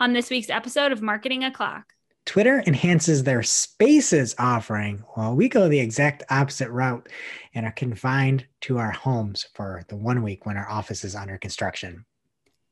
[0.00, 1.94] on this week's episode of Marketing O'Clock.
[2.24, 7.08] Twitter enhances their spaces offering while we go the exact opposite route
[7.54, 11.38] and are confined to our homes for the one week when our office is under
[11.38, 12.04] construction.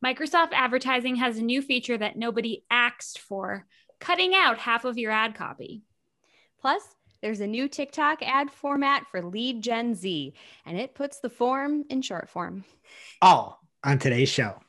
[0.05, 3.67] Microsoft Advertising has a new feature that nobody asked for,
[3.99, 5.83] cutting out half of your ad copy.
[6.61, 6.83] Plus,
[7.23, 10.35] there's a new TikTok ad format for Lead Gen Z,
[10.67, 12.65] and it puts the form in short form.
[13.23, 14.61] All on today's show.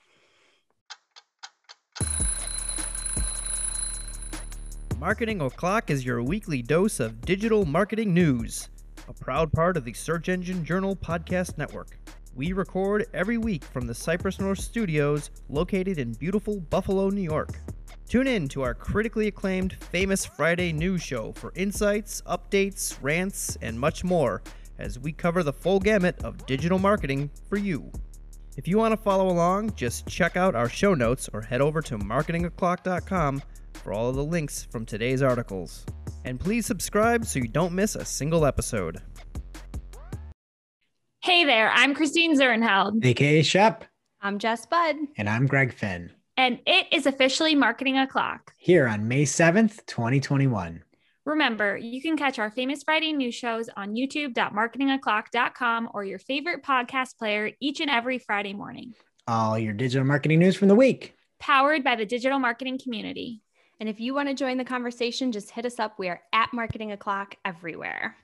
[4.99, 8.67] Marketing O'Clock is your weekly dose of digital marketing news,
[9.07, 11.99] a proud part of the Search Engine Journal Podcast Network.
[12.35, 17.59] We record every week from the Cypress North Studios located in beautiful Buffalo, New York.
[18.09, 23.79] Tune in to our critically acclaimed Famous Friday news show for insights, updates, rants, and
[23.79, 24.41] much more
[24.79, 27.91] as we cover the full gamut of digital marketing for you.
[28.57, 31.83] If you want to follow along, just check out our show notes or head over
[31.83, 33.43] to marketingoclock.com
[33.77, 35.85] for all of the links from today's articles.
[36.25, 39.01] And please subscribe so you don't miss a single episode.
[41.21, 43.05] Hey there, I'm Christine Zirnheld.
[43.05, 43.85] AKA Shep.
[44.21, 44.95] I'm Jess Budd.
[45.17, 46.11] And I'm Greg Finn.
[46.37, 48.53] And it is officially Marketing O'Clock.
[48.57, 50.83] Here on May 7th, 2021.
[51.25, 57.17] Remember, you can catch our famous Friday news shows on youtube.marketingoclock.com or your favorite podcast
[57.17, 58.93] player each and every Friday morning.
[59.27, 61.15] All your digital marketing news from the week.
[61.39, 63.41] Powered by the digital marketing community.
[63.79, 65.99] And if you want to join the conversation, just hit us up.
[65.99, 68.15] We are at Marketing O'Clock everywhere.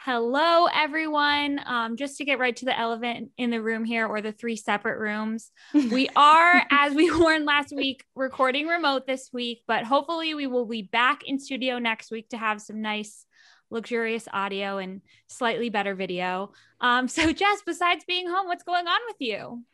[0.00, 1.60] Hello, everyone.
[1.66, 4.56] Um, just to get right to the elephant in the room here, or the three
[4.56, 10.34] separate rooms, we are, as we warned last week, recording remote this week, but hopefully
[10.34, 13.26] we will be back in studio next week to have some nice,
[13.70, 16.52] luxurious audio and slightly better video.
[16.80, 19.64] Um, so, Jess, besides being home, what's going on with you?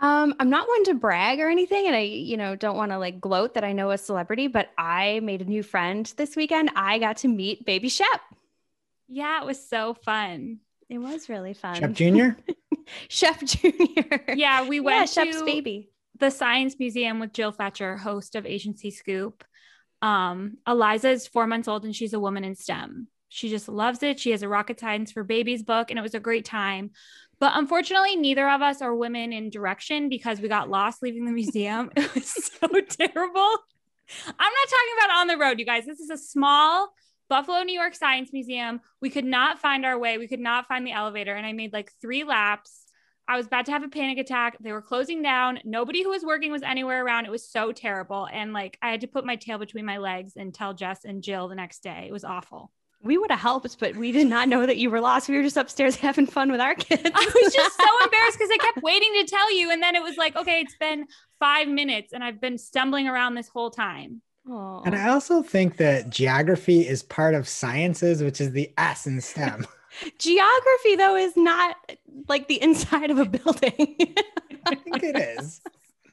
[0.00, 2.98] Um, I'm not one to brag or anything, and I, you know, don't want to
[2.98, 6.70] like gloat that I know a celebrity, but I made a new friend this weekend.
[6.76, 8.20] I got to meet Baby Shep.
[9.08, 10.60] Yeah, it was so fun.
[10.88, 11.74] It was really fun.
[11.74, 12.28] Shep Jr.
[13.08, 14.32] Shep Jr.
[14.34, 15.90] Yeah, we went yeah, to Shep's baby.
[16.18, 19.44] the Science Museum with Jill Fetcher, host of Agency Scoop.
[20.00, 23.08] Um, Eliza is four months old and she's a woman in STEM.
[23.28, 24.18] She just loves it.
[24.18, 26.92] She has a Rocket Science for Babies book, and it was a great time.
[27.40, 31.32] But unfortunately, neither of us are women in direction because we got lost leaving the
[31.32, 31.90] museum.
[31.96, 33.56] It was so terrible.
[34.26, 35.84] I'm not talking about on the road, you guys.
[35.86, 36.92] This is a small
[37.28, 38.80] Buffalo, New York Science Museum.
[39.00, 40.18] We could not find our way.
[40.18, 41.34] We could not find the elevator.
[41.34, 42.86] And I made like three laps.
[43.28, 44.56] I was about to have a panic attack.
[44.58, 45.60] They were closing down.
[45.64, 47.26] Nobody who was working was anywhere around.
[47.26, 48.26] It was so terrible.
[48.32, 51.22] And like I had to put my tail between my legs and tell Jess and
[51.22, 52.06] Jill the next day.
[52.08, 52.72] It was awful.
[53.02, 55.28] We would have helped, but we did not know that you were lost.
[55.28, 57.02] We were just upstairs having fun with our kids.
[57.04, 59.70] I was just so embarrassed because I kept waiting to tell you.
[59.70, 61.06] And then it was like, okay, it's been
[61.38, 64.22] five minutes and I've been stumbling around this whole time.
[64.48, 64.82] Aww.
[64.86, 69.20] And I also think that geography is part of sciences, which is the S in
[69.20, 69.66] STEM.
[70.18, 71.76] Geography, though, is not
[72.28, 73.96] like the inside of a building.
[74.66, 75.60] I think it is.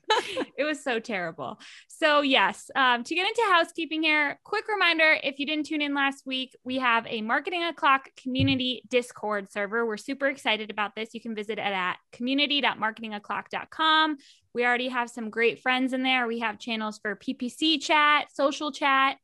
[0.57, 1.59] it was so terrible.
[1.87, 5.93] So, yes, um, to get into housekeeping here, quick reminder if you didn't tune in
[5.93, 9.85] last week, we have a Marketing O'Clock community Discord server.
[9.85, 11.13] We're super excited about this.
[11.13, 14.17] You can visit it at community.marketingoclock.com.
[14.53, 16.27] We already have some great friends in there.
[16.27, 19.17] We have channels for PPC chat, social chat,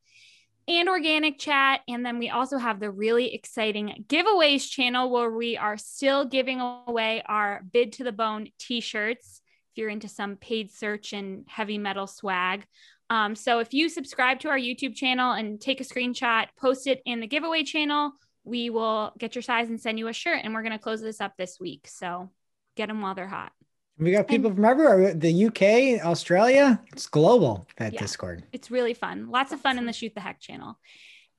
[0.68, 1.80] and organic chat.
[1.88, 6.60] And then we also have the really exciting giveaways channel where we are still giving
[6.60, 9.41] away our bid to the bone t shirts
[9.72, 12.66] if you're into some paid search and heavy metal swag.
[13.08, 17.00] Um, so if you subscribe to our YouTube channel and take a screenshot, post it
[17.06, 18.12] in the giveaway channel,
[18.44, 20.40] we will get your size and send you a shirt.
[20.42, 21.88] And we're going to close this up this week.
[21.88, 22.30] So
[22.76, 23.52] get them while they're hot.
[23.98, 25.14] We got people and, from everywhere.
[25.14, 28.44] The UK, Australia, it's global, that yeah, Discord.
[28.52, 29.30] It's really fun.
[29.30, 30.78] Lots of fun in the Shoot the Heck channel.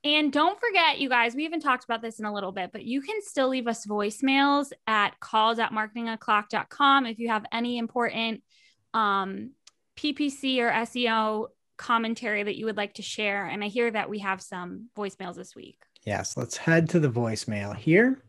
[0.05, 2.83] And don't forget, you guys, we haven't talked about this in a little bit, but
[2.83, 8.43] you can still leave us voicemails at calls at marketingoclock.com if you have any important
[8.93, 9.51] um,
[9.95, 11.47] PPC or SEO
[11.77, 13.45] commentary that you would like to share.
[13.45, 15.77] And I hear that we have some voicemails this week.
[16.05, 18.21] Yes, let's head to the voicemail here.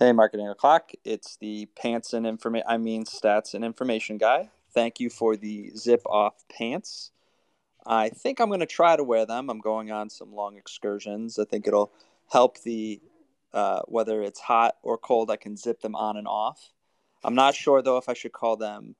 [0.00, 0.90] Hey, Marketing O'Clock.
[1.04, 4.50] It's the pants and information, I mean, stats and information guy.
[4.74, 7.12] Thank you for the zip off pants.
[7.86, 9.48] I think I'm going to try to wear them.
[9.48, 11.38] I'm going on some long excursions.
[11.38, 11.92] I think it'll
[12.28, 13.00] help the,
[13.52, 16.72] uh, whether it's hot or cold, I can zip them on and off.
[17.22, 18.96] I'm not sure, though, if I should call them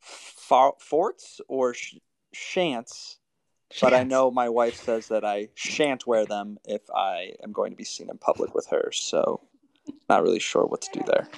[0.00, 1.96] forts or sh-
[2.34, 3.16] shants.
[3.80, 7.72] But I know my wife says that I shan't wear them if I am going
[7.72, 8.90] to be seen in public with her.
[8.92, 9.40] So,
[10.08, 11.28] not really sure what to do there.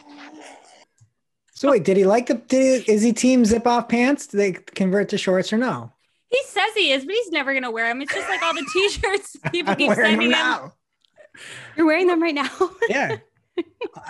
[1.52, 2.34] So wait, did he like the?
[2.34, 4.26] Did he, is he team zip off pants?
[4.26, 5.90] Do they convert to shorts or no?
[6.28, 8.02] He says he is, but he's never gonna wear them.
[8.02, 10.46] It's just like all the t-shirts people I'm keep wearing sending them him.
[10.46, 10.72] now.
[11.76, 12.48] You're wearing them right now.
[12.88, 13.16] Yeah.
[13.58, 13.62] Oh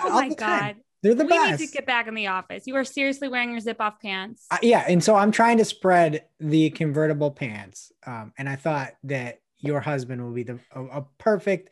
[0.05, 0.59] All my the time.
[0.61, 0.77] god.
[1.03, 1.31] They're the best.
[1.41, 1.61] we best.
[1.61, 2.65] need to get back in the office.
[2.67, 4.47] You are seriously wearing your zip off pants.
[4.51, 8.93] Uh, yeah, and so I'm trying to spread the convertible pants, um, and I thought
[9.05, 11.71] that your husband will be the a, a perfect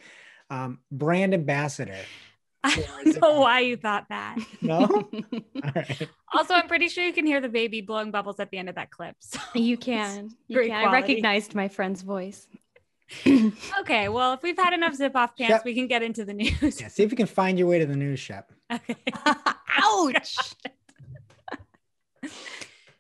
[0.51, 1.97] um, brand ambassador.
[2.65, 2.75] I
[3.05, 4.39] don't know why you thought that.
[4.63, 6.09] No, all right.
[6.33, 8.77] Also, I'm pretty sure you can hear the baby blowing bubbles at the end of
[8.77, 9.17] that clip.
[9.21, 9.39] So.
[9.55, 10.31] you can.
[10.49, 10.89] You Great can.
[10.89, 12.47] I recognized my friend's voice.
[13.81, 15.65] Okay, well, if we've had enough zip off pants, Yep.
[15.67, 16.81] we can get into the news.
[16.81, 18.51] Yeah, see if you can find your way to the news, Shep.
[18.73, 18.97] Okay.
[19.79, 20.37] Ouch.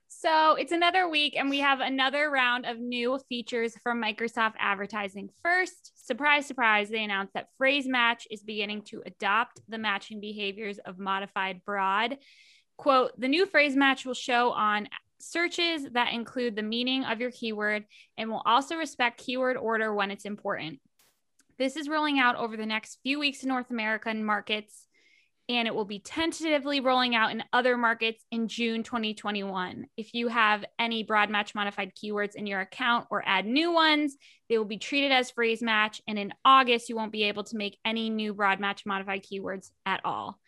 [0.08, 5.28] So it's another week, and we have another round of new features from Microsoft Advertising.
[5.43, 10.78] First, surprise, surprise, they announced that Phrase Match is beginning to adopt the matching behaviors
[10.78, 12.18] of modified broad.
[12.76, 14.88] Quote, the new phrase match will show on
[15.20, 17.84] searches that include the meaning of your keyword
[18.18, 20.80] and will also respect keyword order when it's important.
[21.56, 24.88] This is rolling out over the next few weeks in North American markets
[25.49, 29.87] and it will be tentatively rolling out in other markets in June 2021.
[29.96, 34.17] If you have any broad match modified keywords in your account or add new ones,
[34.49, 36.00] they will be treated as phrase match.
[36.08, 39.70] And in August, you won't be able to make any new broad match modified keywords
[39.85, 40.38] at all.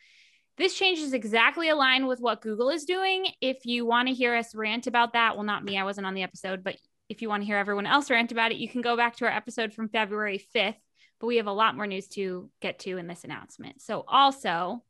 [0.57, 3.27] This change is exactly aligned with what Google is doing.
[3.43, 6.15] If you want to hear us rant about that, well, not me, I wasn't on
[6.15, 6.77] the episode, but
[7.11, 9.27] if you want to hear everyone else rant about it, you can go back to
[9.27, 10.77] our episode from February 5th.
[11.21, 13.81] But we have a lot more news to get to in this announcement.
[13.81, 14.83] So, also,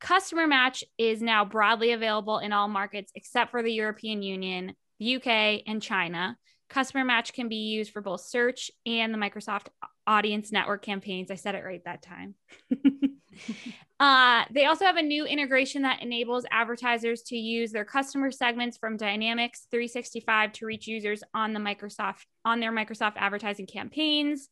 [0.00, 5.16] Customer Match is now broadly available in all markets except for the European Union, the
[5.16, 6.36] UK, and China.
[6.68, 9.66] Customer Match can be used for both search and the Microsoft
[10.06, 11.30] Audience Network campaigns.
[11.30, 12.34] I said it right that time.
[14.00, 18.78] uh, they also have a new integration that enables advertisers to use their customer segments
[18.78, 24.48] from Dynamics 365 to reach users on the Microsoft on their Microsoft advertising campaigns.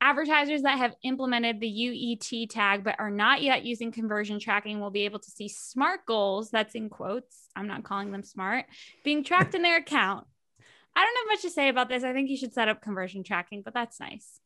[0.00, 4.90] Advertisers that have implemented the UET tag but are not yet using conversion tracking will
[4.90, 8.66] be able to see smart goals, that's in quotes, I'm not calling them smart,
[9.04, 10.26] being tracked in their account.
[10.94, 12.04] I don't have much to say about this.
[12.04, 14.40] I think you should set up conversion tracking, but that's nice.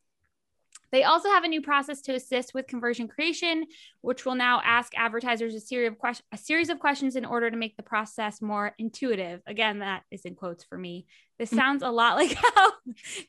[0.93, 3.65] They also have a new process to assist with conversion creation,
[4.01, 7.49] which will now ask advertisers a series of questions, a series of questions in order
[7.49, 9.41] to make the process more intuitive.
[9.47, 11.07] Again, that is in quotes for me.
[11.39, 11.57] This mm.
[11.57, 12.73] sounds a lot like how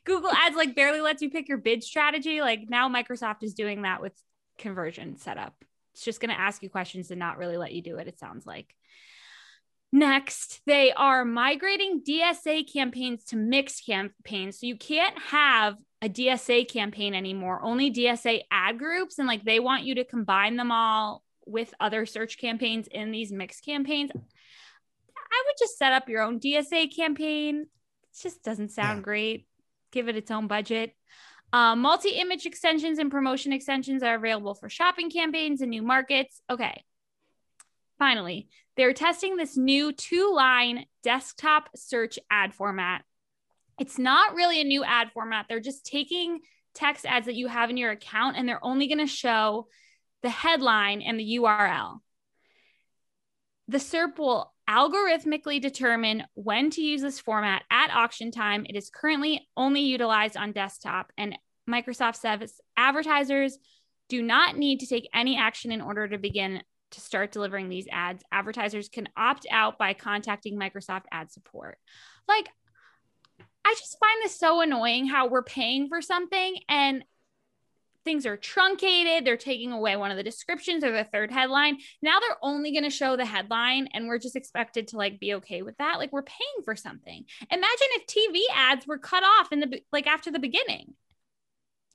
[0.03, 2.39] Google Ads like barely lets you pick your bid strategy.
[2.39, 4.13] Like now Microsoft is doing that with
[4.59, 5.55] conversion setup.
[5.95, 8.19] It's just going to ask you questions and not really let you do it, it
[8.19, 8.75] sounds like.
[9.91, 14.59] Next, they are migrating DSA campaigns to mixed campaigns.
[14.59, 19.17] So you can't have a DSA campaign anymore, only DSA ad groups.
[19.17, 23.31] And like they want you to combine them all with other search campaigns in these
[23.31, 24.11] mixed campaigns.
[24.13, 27.61] I would just set up your own DSA campaign.
[27.61, 29.03] It just doesn't sound Yeah.
[29.03, 29.47] great.
[29.91, 30.95] Give it its own budget.
[31.51, 36.41] Uh, Multi image extensions and promotion extensions are available for shopping campaigns and new markets.
[36.49, 36.83] Okay.
[37.97, 43.03] Finally, they're testing this new two line desktop search ad format.
[43.79, 45.45] It's not really a new ad format.
[45.49, 46.39] They're just taking
[46.73, 49.67] text ads that you have in your account and they're only going to show
[50.23, 51.99] the headline and the URL.
[53.67, 58.65] The SERP will algorithmically determine when to use this format at auction time.
[58.67, 61.37] It is currently only utilized on desktop, and
[61.69, 63.57] Microsoft says advertisers
[64.09, 67.87] do not need to take any action in order to begin to start delivering these
[67.91, 68.23] ads.
[68.31, 71.77] Advertisers can opt out by contacting Microsoft ad support.
[72.27, 72.49] Like,
[73.65, 77.03] I just find this so annoying how we're paying for something and
[78.05, 79.25] things are truncated.
[79.25, 81.79] They're taking away one of the descriptions or the third headline.
[82.03, 85.33] Now they're only going to show the headline and we're just expected to like be
[85.35, 85.97] okay with that.
[85.97, 87.25] Like we're paying for something.
[87.51, 90.93] Imagine if TV ads were cut off in the like after the beginning.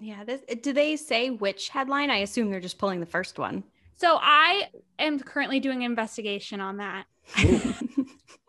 [0.00, 0.24] Yeah.
[0.24, 2.10] This, do they say which headline?
[2.10, 3.62] I assume they're just pulling the first one.
[3.96, 7.04] So I am currently doing an investigation on that.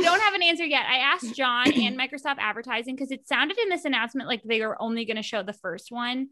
[0.00, 0.86] I don't have an answer yet.
[0.88, 4.80] I asked John and Microsoft Advertising because it sounded in this announcement like they were
[4.80, 6.28] only going to show the first one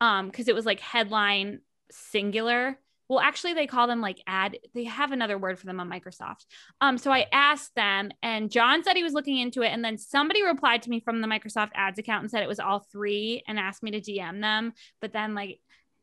[0.00, 2.78] um because it was like headline singular.
[3.08, 6.46] Well, actually they call them like ad they have another word for them on Microsoft.
[6.80, 9.98] Um so I asked them and John said he was looking into it and then
[9.98, 13.42] somebody replied to me from the Microsoft Ads account and said it was all three
[13.48, 15.60] and asked me to DM them, but then like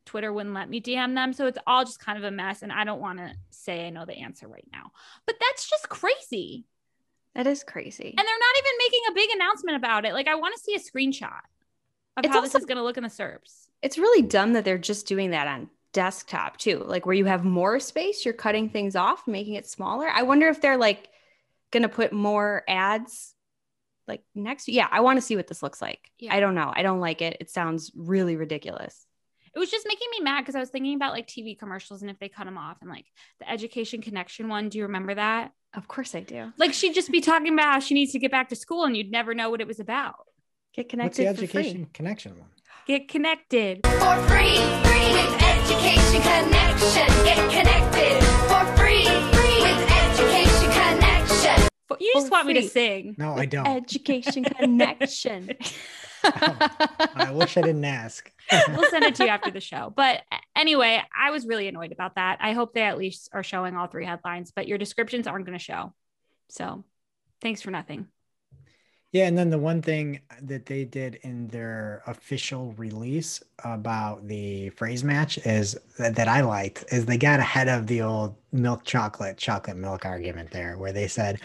[0.08, 1.34] Twitter wouldn't let me DM them.
[1.34, 2.62] So it's all just kind of a mess.
[2.62, 4.90] And I don't want to say I know the answer right now.
[5.26, 6.64] But that's just crazy.
[7.34, 8.14] That is crazy.
[8.16, 10.12] And they're not even making a big announcement about it.
[10.12, 11.40] Like, I want to see a screenshot
[12.16, 13.68] of It's how this is going to look in the SERPs.
[13.82, 17.44] it's really dumb that they're just doing that on desktop too, like where you have
[17.44, 20.08] more space, you're cutting things off, making it smaller.
[20.08, 21.08] I wonder if they're like
[21.70, 23.34] going to put more ads
[24.06, 24.68] like next.
[24.68, 26.10] Yeah, I want to see what this looks like.
[26.18, 26.34] Yeah.
[26.34, 26.72] I don't know.
[26.74, 27.36] I don't like it.
[27.40, 29.06] It sounds really ridiculous.
[29.54, 32.10] It was just making me mad because I was thinking about like TV commercials and
[32.10, 33.06] if they cut them off and like
[33.40, 34.68] the education connection one.
[34.68, 35.52] Do you remember that?
[35.74, 36.52] Of course I do.
[36.56, 38.96] Like she'd just be talking about how she needs to get back to school and
[38.96, 40.14] you'd never know what it was about.
[40.74, 41.24] Get connected.
[41.26, 41.90] What's connected the for education free.
[41.92, 42.48] connection one?
[42.86, 43.80] Get connected.
[43.84, 47.06] for free, free with education connection.
[47.24, 51.68] Get connected for free, free with education connection.
[51.88, 53.14] But you just For want me to sing.
[53.18, 53.66] No, I don't.
[53.66, 55.50] Education connection.
[56.24, 58.30] I wish I didn't ask.
[58.68, 59.92] we'll send it to you after the show.
[59.94, 60.22] But
[60.56, 62.38] anyway, I was really annoyed about that.
[62.40, 65.58] I hope they at least are showing all three headlines, but your descriptions aren't going
[65.58, 65.94] to show.
[66.48, 66.84] So
[67.40, 68.06] thanks for nothing.
[69.10, 74.68] Yeah, and then the one thing that they did in their official release about the
[74.70, 78.84] phrase match is that, that I liked is they got ahead of the old milk
[78.84, 81.40] chocolate chocolate milk argument there, where they said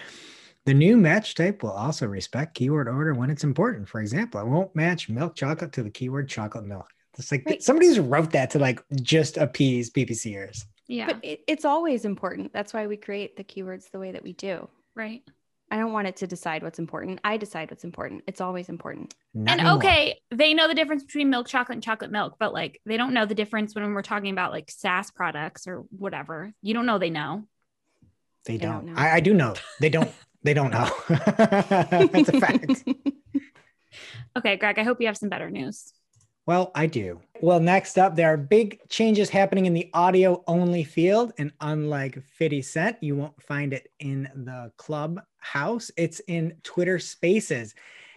[0.66, 3.88] the new match type will also respect keyword order when it's important.
[3.90, 6.88] For example, I won't match milk chocolate to the keyword chocolate milk.
[7.18, 7.62] It's like Right.
[7.62, 10.64] somebody just wrote that to like just appease PPCers.
[10.88, 11.08] Yeah.
[11.08, 12.54] But it, it's always important.
[12.54, 14.68] That's why we create the keywords the way that we do.
[14.96, 15.22] right.
[15.72, 17.20] I don't want it to decide what's important.
[17.24, 18.24] I decide what's important.
[18.28, 19.16] It's always important.
[19.34, 19.78] Not and anymore.
[19.78, 23.12] okay, they know the difference between milk chocolate and chocolate milk, but like they don't
[23.14, 26.54] know the difference when we're talking about like SaaS products or whatever.
[26.62, 27.46] You don't know they know.
[28.46, 28.86] they They don't.
[28.86, 29.02] don't know.
[29.02, 29.56] I, I do know.
[29.80, 30.12] They don't.
[30.44, 30.88] They don't know.
[30.90, 31.06] Oh.
[31.10, 32.84] That's a fact.
[34.36, 35.94] Okay, Greg, I hope you have some better news.
[36.46, 37.22] Well, I do.
[37.40, 41.34] Well, next up, there are big changes happening in the audio only field.
[41.38, 47.76] And unlike 50 Cent, you won't find it in the clubhouse, it's in Twitter spaces.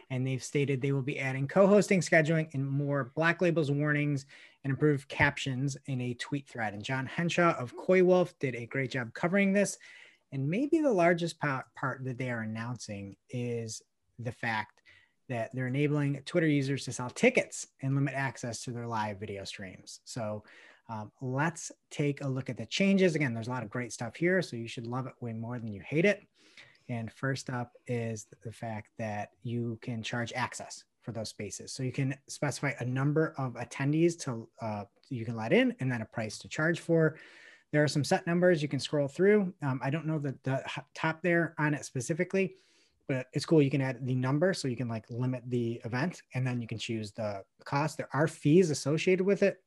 [0.09, 4.25] And they've stated they will be adding co hosting, scheduling, and more black labels warnings
[4.64, 6.75] and improved captions in a tweet thread.
[6.75, 9.78] And Jon Henshaw of Coywolf did a great job covering this.
[10.33, 13.83] And maybe the largest part, part that they are announcing is
[14.18, 14.83] the fact
[15.28, 19.45] that they're enabling Twitter users to sell tickets and limit access to their live video
[19.45, 20.00] streams.
[20.04, 20.45] So
[20.88, 23.14] um, let's take a look at the changes.
[23.14, 25.59] Again, there's a lot of great stuff here, so you should love it way more
[25.59, 26.23] than you hate it.
[26.88, 31.73] And first up is the fact that you can charge access for those spaces.
[31.73, 35.90] So you can specify a number of attendees to uh, you can let in, and
[35.90, 37.16] then a price to charge for.
[37.73, 39.52] There are some set numbers you can scroll through.
[39.62, 42.54] Um, I don't know the, the top there on it specifically,
[43.08, 43.62] but it's cool.
[43.62, 46.66] You can add the number so you can like limit the event and then you
[46.66, 47.96] can choose the cost.
[47.96, 49.62] There are fees associated with it.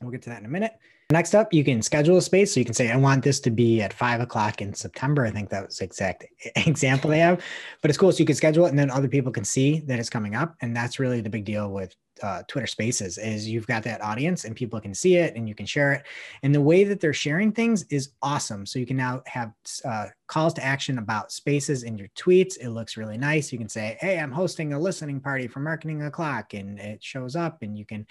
[0.00, 0.72] We'll get to that in a minute.
[1.10, 2.52] Next up, you can schedule a space.
[2.52, 5.24] So you can say, I want this to be at five o'clock in September.
[5.24, 6.26] I think that was the exact
[6.56, 7.42] example they have,
[7.80, 8.12] but it's cool.
[8.12, 10.54] So you can schedule it and then other people can see that it's coming up.
[10.60, 14.44] And that's really the big deal with uh, Twitter spaces is you've got that audience
[14.44, 16.04] and people can see it and you can share it.
[16.42, 18.66] And the way that they're sharing things is awesome.
[18.66, 19.52] So you can now have
[19.84, 22.56] uh, calls to action about spaces in your tweets.
[22.58, 23.52] It looks really nice.
[23.52, 27.36] You can say, Hey, I'm hosting a listening party for Marketing O'Clock, and it shows
[27.36, 28.06] up, and you can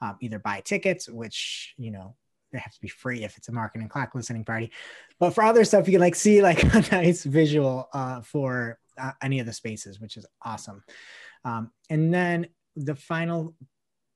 [0.00, 2.14] um, either buy tickets, which, you know,
[2.52, 4.70] they have to be free if it's a marketing clock listening party.
[5.18, 9.12] But for other stuff, you can like see like a nice visual uh, for uh,
[9.22, 10.82] any of the spaces, which is awesome.
[11.44, 13.54] Um, and then the final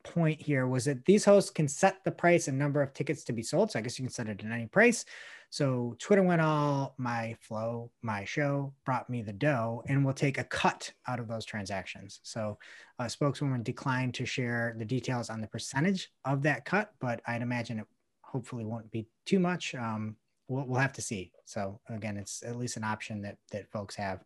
[0.02, 3.32] point here was that these hosts can set the price and number of tickets to
[3.32, 3.70] be sold.
[3.70, 5.04] So I guess you can set it at any price.
[5.50, 10.38] So Twitter went all my flow, my show brought me the dough, and we'll take
[10.38, 12.20] a cut out of those transactions.
[12.22, 12.58] So
[12.98, 17.42] a spokeswoman declined to share the details on the percentage of that cut, but I'd
[17.42, 17.86] imagine it
[18.22, 19.74] hopefully won't be too much.
[19.74, 20.16] Um,
[20.48, 21.32] we'll, we'll have to see.
[21.44, 24.24] So again, it's at least an option that that folks have.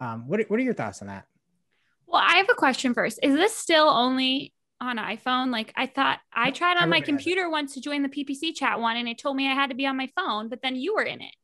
[0.00, 1.26] Um, what, what are your thoughts on that?
[2.06, 3.18] Well, I have a question first.
[3.22, 5.50] Is this still only on iPhone?
[5.50, 7.04] Like I thought I tried on my it.
[7.04, 9.76] computer once to join the PPC chat one and it told me I had to
[9.76, 11.34] be on my phone, but then you were in it.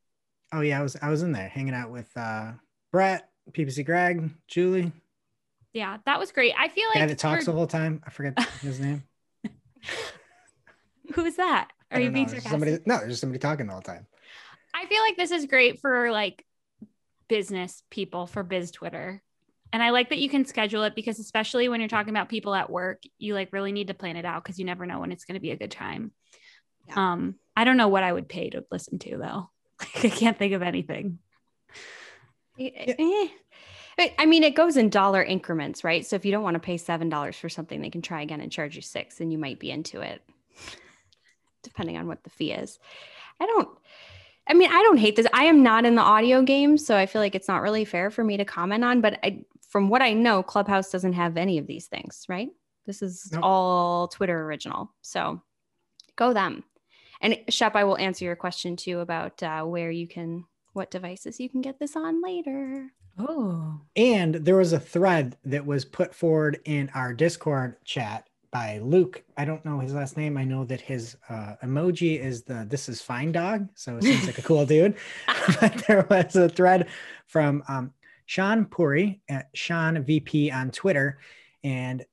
[0.52, 2.52] Oh yeah, I was I was in there hanging out with uh,
[2.92, 4.92] Brett, PPC Greg, Julie,
[5.72, 6.54] Yeah, that was great.
[6.58, 8.02] I feel like guy that talks the whole time.
[8.06, 9.02] I forget his name.
[11.14, 11.70] who's that?
[11.90, 12.50] Are you being sarcastic?
[12.50, 14.06] Somebody, no, there's just somebody talking all the whole time.
[14.74, 16.44] I feel like this is great for like
[17.28, 19.22] business people for biz Twitter.
[19.72, 22.54] And I like that you can schedule it because especially when you're talking about people
[22.54, 25.12] at work, you like really need to plan it out because you never know when
[25.12, 26.12] it's going to be a good time.
[26.88, 27.12] Yeah.
[27.12, 29.50] Um, I don't know what I would pay to listen to though.
[30.02, 31.18] I can't think of anything.
[32.58, 33.28] Eh.
[33.98, 36.04] I- I mean, it goes in dollar increments, right?
[36.04, 38.40] So if you don't want to pay seven dollars for something, they can try again
[38.40, 40.22] and charge you six, and you might be into it,
[41.62, 42.78] depending on what the fee is.
[43.40, 43.68] I don't.
[44.46, 45.26] I mean, I don't hate this.
[45.32, 48.10] I am not in the audio game, so I feel like it's not really fair
[48.10, 49.00] for me to comment on.
[49.00, 52.50] But I, from what I know, Clubhouse doesn't have any of these things, right?
[52.84, 53.40] This is Nope.
[53.42, 54.92] all Twitter original.
[55.00, 55.40] So
[56.14, 56.62] go them.
[57.22, 61.40] And Shep, I will answer your question too about uh, where you can, what devices
[61.40, 62.90] you can get this on later.
[63.18, 63.80] Oh.
[63.96, 69.22] And there was a thread that was put forward in our Discord chat by Luke.
[69.38, 70.36] I don't know his last name.
[70.36, 74.26] I know that his uh, emoji is the "This is fine dog," so it seems
[74.26, 74.96] like a cool dude.
[75.60, 76.88] but there was a thread
[77.26, 77.92] from um,
[78.32, 81.18] Shaan Puri at ShaanVP on Twitter,
[81.62, 82.04] and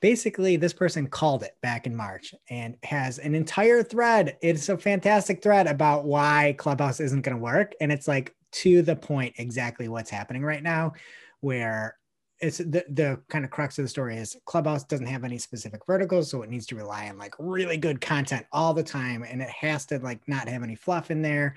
[0.00, 4.36] basically this person called it back in March and has an entire thread.
[4.40, 8.80] It's a fantastic thread about why Clubhouse isn't going to work, and it's like to
[8.82, 10.94] the point exactly what's happening right now,
[11.40, 11.96] where
[12.40, 15.80] it's the, the kind of crux of the story is clubhouse doesn't have any specific
[15.86, 19.40] verticals so it needs to rely on like really good content all the time and
[19.40, 21.54] it has to like not have any fluff in there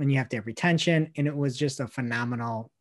[0.00, 2.72] and you have to have retention and it was just a phenomenal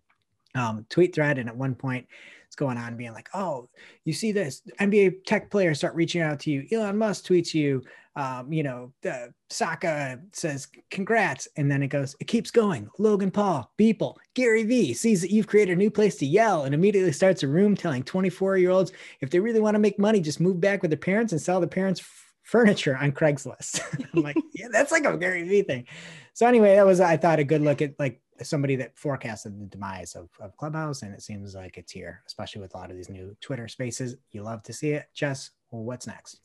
[0.55, 2.07] um, tweet thread and at one point
[2.47, 3.69] it's going on being like oh
[4.03, 7.81] you see this nba tech players start reaching out to you elon musk tweets you
[8.17, 12.89] um, you know, uh, Sacca says congrats, and then it goes, it keeps going.
[12.97, 16.73] Logan Paul, Beeple, Gary Vee sees that you've created a new place to yell and
[16.73, 20.21] immediately starts a room telling 24 year olds if they really want to make money,
[20.21, 22.01] just move back with their parents and sell their parents
[22.43, 23.81] furniture on Craigslist.
[24.13, 25.85] I'm like, yeah, that's like a Gary Vee thing.
[26.33, 29.65] So anyway, that was I thought a good look at like somebody that forecasted the
[29.65, 32.97] demise of, of Clubhouse, and it seems like it's here, especially with a lot of
[32.97, 34.15] these new Twitter spaces.
[34.31, 35.07] You love to see it.
[35.13, 36.39] Jess, what's next?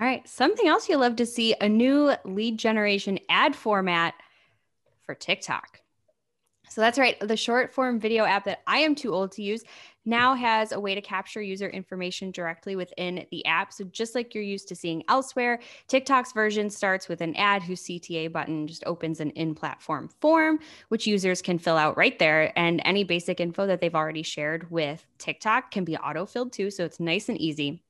[0.00, 0.26] All right.
[0.28, 4.14] Something else you'll love to see a new lead generation ad format
[5.02, 5.80] for TikTok.
[6.70, 7.18] So that's right.
[7.20, 9.64] The short form video app that I am too old to use
[10.04, 13.72] now has a way to capture user information directly within the app.
[13.72, 17.82] So just like you're used to seeing elsewhere, TikTok's version starts with an ad whose
[17.82, 22.56] CTA button just opens an in platform form, which users can fill out right there.
[22.58, 26.70] And any basic info that they've already shared with TikTok can be auto filled too.
[26.70, 27.82] So it's nice and easy.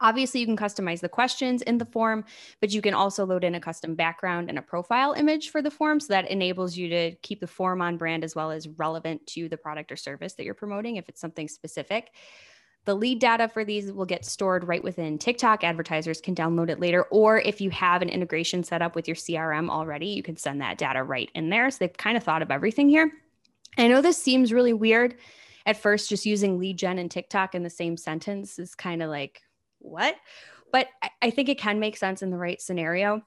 [0.00, 2.24] Obviously, you can customize the questions in the form,
[2.60, 5.70] but you can also load in a custom background and a profile image for the
[5.70, 6.00] form.
[6.00, 9.48] So that enables you to keep the form on brand as well as relevant to
[9.48, 12.10] the product or service that you're promoting if it's something specific.
[12.84, 15.64] The lead data for these will get stored right within TikTok.
[15.64, 17.02] Advertisers can download it later.
[17.10, 20.60] Or if you have an integration set up with your CRM already, you can send
[20.60, 21.68] that data right in there.
[21.70, 23.10] So they've kind of thought of everything here.
[23.76, 25.16] I know this seems really weird
[25.66, 29.10] at first, just using lead gen and TikTok in the same sentence is kind of
[29.10, 29.42] like,
[29.78, 30.16] what?
[30.72, 33.22] But I, I think it can make sense in the right scenario.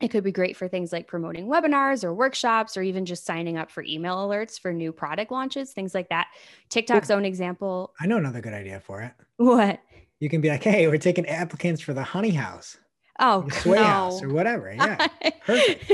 [0.00, 3.56] It could be great for things like promoting webinars or workshops or even just signing
[3.56, 6.26] up for email alerts for new product launches, things like that.
[6.70, 7.94] TikTok's own example.
[8.00, 9.12] I know another good idea for it.
[9.36, 9.80] What?
[10.18, 12.76] You can be like, hey, we're taking applicants for the honey house,
[13.20, 13.84] Oh, the sway no.
[13.84, 14.72] house, or whatever.
[14.72, 15.06] Yeah.
[15.46, 15.84] perfect.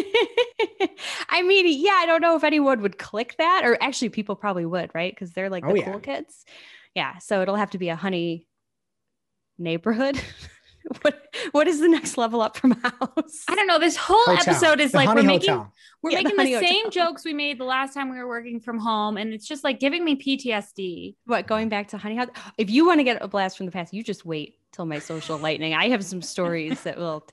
[1.28, 4.64] I mean, yeah, I don't know if anyone would click that, or actually, people probably
[4.66, 5.14] would, right?
[5.14, 5.90] Because they're like oh, the Oh, yeah.
[5.92, 6.44] cool kids.
[6.94, 8.46] Yeah, so it'll have to be a honey
[9.58, 10.20] neighborhood.
[11.02, 13.44] what What is the next level up from house?
[13.48, 13.78] I don't know.
[13.78, 14.54] This whole Hotel.
[14.54, 15.72] episode is The like we're making hotel.
[16.02, 17.08] we're Yeah, the making the, honey same hotel.
[17.10, 19.80] jokes we made the last time we were working from home, and it's just like
[19.80, 21.16] giving me PTSD.
[21.26, 22.28] What going back to honey house?
[22.56, 24.98] If you want to get a blast from the past, you just wait till my
[24.98, 25.74] social lightning.
[25.74, 27.26] I have some stories that will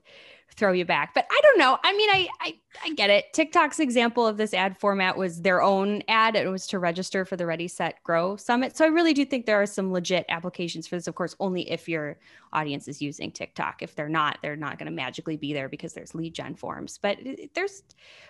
[0.58, 1.14] throw you back.
[1.14, 1.78] But I don't know.
[1.84, 3.32] I mean, I, I I get it.
[3.34, 6.36] TikTok's example of this ad format was their own ad.
[6.36, 8.76] It was to register for the Ready Set Grow Summit.
[8.76, 11.08] So I really do think there are some legit applications for this.
[11.08, 12.18] Of course, only if your
[12.54, 13.82] audience is using TikTok.
[13.82, 17.00] If they're not, they're not going to magically be there because there's lead gen forms.
[17.02, 17.20] But
[17.54, 17.84] there's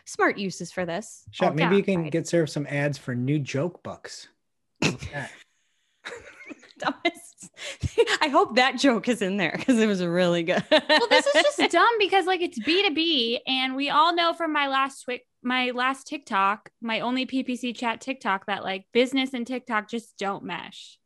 [0.06, 1.26] smart uses for this.
[1.32, 4.28] Shep, maybe you can get served some ads for new joke books.
[6.82, 6.90] Yeah.
[7.04, 7.52] dumbest.
[8.22, 10.64] I hope that joke is in there because it was really good.
[10.72, 14.34] Well, this is just dumb because like it's B two B, and we all know
[14.34, 19.34] from my last twi- my last TikTok, my only PPC chat TikTok, that like business
[19.34, 20.98] and TikTok just don't mesh.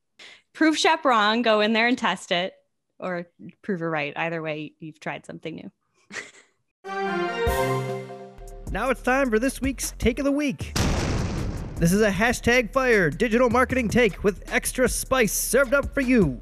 [0.53, 1.41] prove Shep wrong.
[1.41, 2.53] Go in there and test it,
[2.99, 3.27] or
[3.61, 4.13] prove her right.
[4.15, 5.71] Either way, you've tried something new.
[8.71, 10.73] Now it's time for this week's Take of the Week.
[11.79, 16.37] This is a hashtag fire digital marketing take with extra spice served up for you.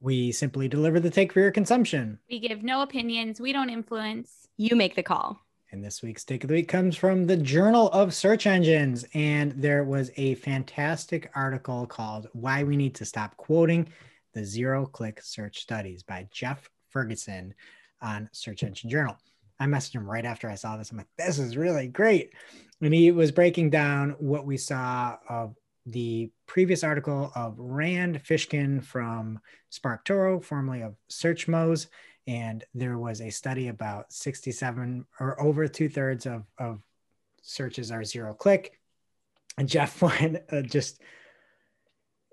[0.00, 2.18] We simply deliver the take for your consumption.
[2.28, 3.40] We give no opinions.
[3.40, 4.48] We don't influence.
[4.56, 5.38] You make the call.
[5.70, 9.04] And this week's take of the week comes from the Journal of Search Engines.
[9.14, 13.86] And there was a fantastic article called Why We Need to Stop Quoting
[14.32, 17.54] the Zero Click Search Studies by Jeff Ferguson
[18.02, 19.16] on Search Engine Journal.
[19.60, 20.90] I messaged him right after I saw this.
[20.90, 22.32] I'm like, this is really great.
[22.84, 28.84] And he was breaking down what we saw of the previous article of Rand Fishkin
[28.84, 29.40] from
[29.72, 31.86] SparkToro, formerly of SearchMoz.
[32.26, 36.82] And there was a study about 67 or over two thirds of, of
[37.40, 38.78] searches are zero click.
[39.56, 41.00] And Jeff went uh, just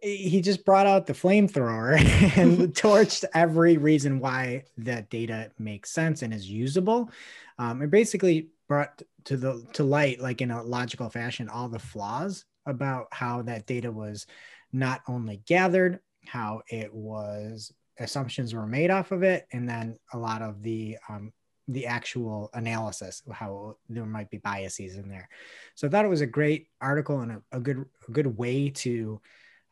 [0.04, 1.96] he just brought out the flamethrower
[2.38, 7.12] and torched every reason why that data makes sense and is usable.
[7.60, 11.78] Um, and basically brought to the to light, like in a logical fashion, all the
[11.78, 14.26] flaws about how that data was
[14.72, 20.18] not only gathered, how it was assumptions were made off of it, and then a
[20.18, 21.34] lot of the um,
[21.68, 25.28] the actual analysis, how there might be biases in there.
[25.76, 28.70] So I thought it was a great article and a, a good a good way
[28.70, 29.20] to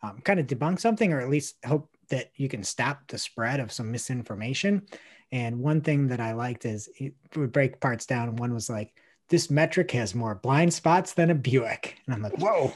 [0.01, 3.61] um, kind of debunk something or at least hope that you can stop the spread
[3.61, 4.87] of some misinformation.
[5.31, 8.35] And one thing that I liked is it would break parts down.
[8.37, 8.93] One was like,
[9.29, 11.97] this metric has more blind spots than a Buick.
[12.05, 12.73] And I'm like, whoa.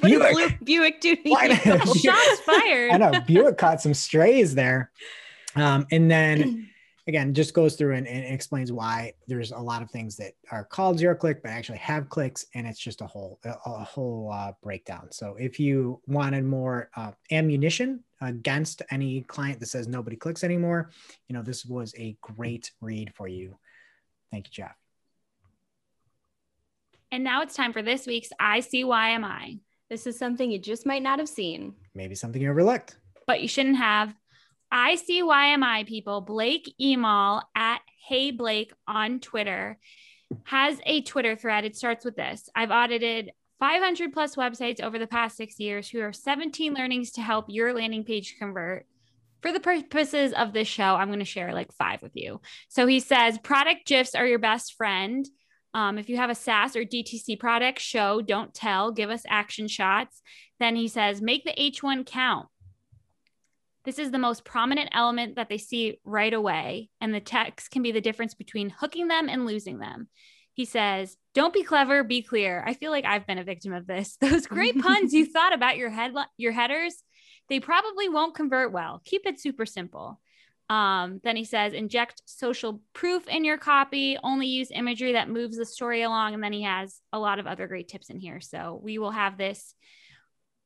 [0.00, 0.32] What Buick.
[0.32, 1.54] Blue Buick do to Why?
[1.56, 2.92] Shots fired.
[2.92, 4.90] I know Buick caught some strays there.
[5.56, 6.68] Um, and then
[7.08, 10.62] again, just goes through and, and explains why there's a lot of things that are
[10.62, 14.30] called zero click, but actually have clicks, and it's just a whole a, a whole
[14.32, 15.08] uh, breakdown.
[15.10, 20.90] So if you wanted more uh, ammunition against any client that says nobody clicks anymore,
[21.26, 23.56] you know this was a great read for you.
[24.30, 24.76] Thank you, Jeff.
[27.10, 29.60] And now it's time for this week's ICYMI.
[29.88, 31.72] This is something you just might not have seen.
[31.94, 32.96] Maybe something you overlooked.
[33.26, 34.14] but you shouldn't have.
[34.72, 39.78] ICYMI people, Blake Emal at Hey Blake on Twitter
[40.44, 41.64] has a Twitter thread.
[41.64, 45.88] It starts with this I've audited 500 plus websites over the past six years.
[45.88, 48.86] who are 17 learnings to help your landing page convert.
[49.40, 52.40] For the purposes of this show, I'm going to share like five with you.
[52.68, 55.26] So he says product GIFs are your best friend.
[55.74, 59.68] Um, if you have a SaaS or DTC product, show, don't tell, give us action
[59.68, 60.22] shots.
[60.58, 62.48] Then he says, make the H1 count.
[63.88, 67.80] This is the most prominent element that they see right away, and the text can
[67.80, 70.08] be the difference between hooking them and losing them.
[70.52, 73.86] He says, "Don't be clever, be clear." I feel like I've been a victim of
[73.86, 74.16] this.
[74.20, 77.02] Those great puns you thought about your head your headers,
[77.48, 79.00] they probably won't convert well.
[79.06, 80.20] Keep it super simple.
[80.68, 85.56] Um, then he says, inject social proof in your copy, only use imagery that moves
[85.56, 86.34] the story along.
[86.34, 88.42] And then he has a lot of other great tips in here.
[88.42, 89.74] So we will have this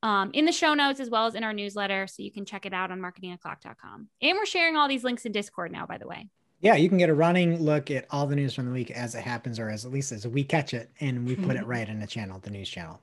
[0.02, 2.06] um, in the show notes as well as in our newsletter.
[2.06, 4.08] So you can check it out on marketingoclock.com.
[4.20, 6.28] And we're sharing all these links in Discord now, by the way.
[6.60, 9.16] Yeah, you can get a running look at all the news from the week as
[9.16, 11.88] it happens, or as at least as we catch it, and we put it right
[11.88, 13.00] in the channel, the news channel.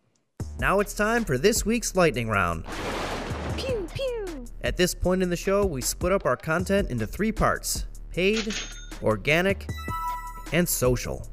[0.59, 2.63] Now it's time for this week's lightning round.
[3.57, 4.45] Pew pew.
[4.61, 8.53] At this point in the show, we split up our content into three parts paid,
[9.03, 9.69] organic,
[10.53, 11.27] and social.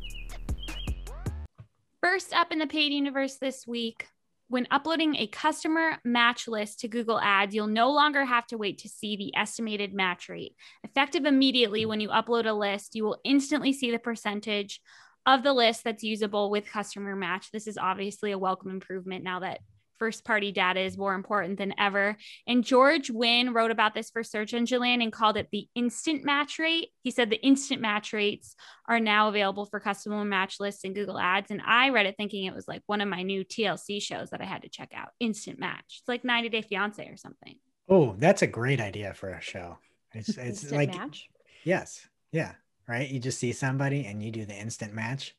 [2.02, 4.08] First up in the paid universe this week,
[4.48, 8.78] when uploading a customer match list to Google Ads, you'll no longer have to wait
[8.78, 10.54] to see the estimated match rate.
[10.84, 14.80] Effective immediately when you upload a list, you will instantly see the percentage
[15.26, 17.50] of the list that's usable with customer match.
[17.50, 19.58] This is obviously a welcome improvement now that
[19.98, 22.16] first party data is more important than ever.
[22.46, 26.24] And George Nguyen wrote about this for Search Engine Land and called it the instant
[26.24, 26.88] match rate.
[27.02, 28.54] He said the instant match rates
[28.88, 31.50] are now available for customer match lists in Google Ads.
[31.50, 34.40] And I read it thinking it was like one of my new TLC shows that
[34.40, 35.98] I had to check out Instant Match.
[36.00, 37.56] It's like 90 Day Fiance or something.
[37.88, 39.78] Oh, that's a great idea for a show.
[40.12, 41.28] It's it's Instant like match.
[41.64, 42.52] yes, yeah,
[42.88, 43.08] right.
[43.08, 45.34] You just see somebody and you do the instant match,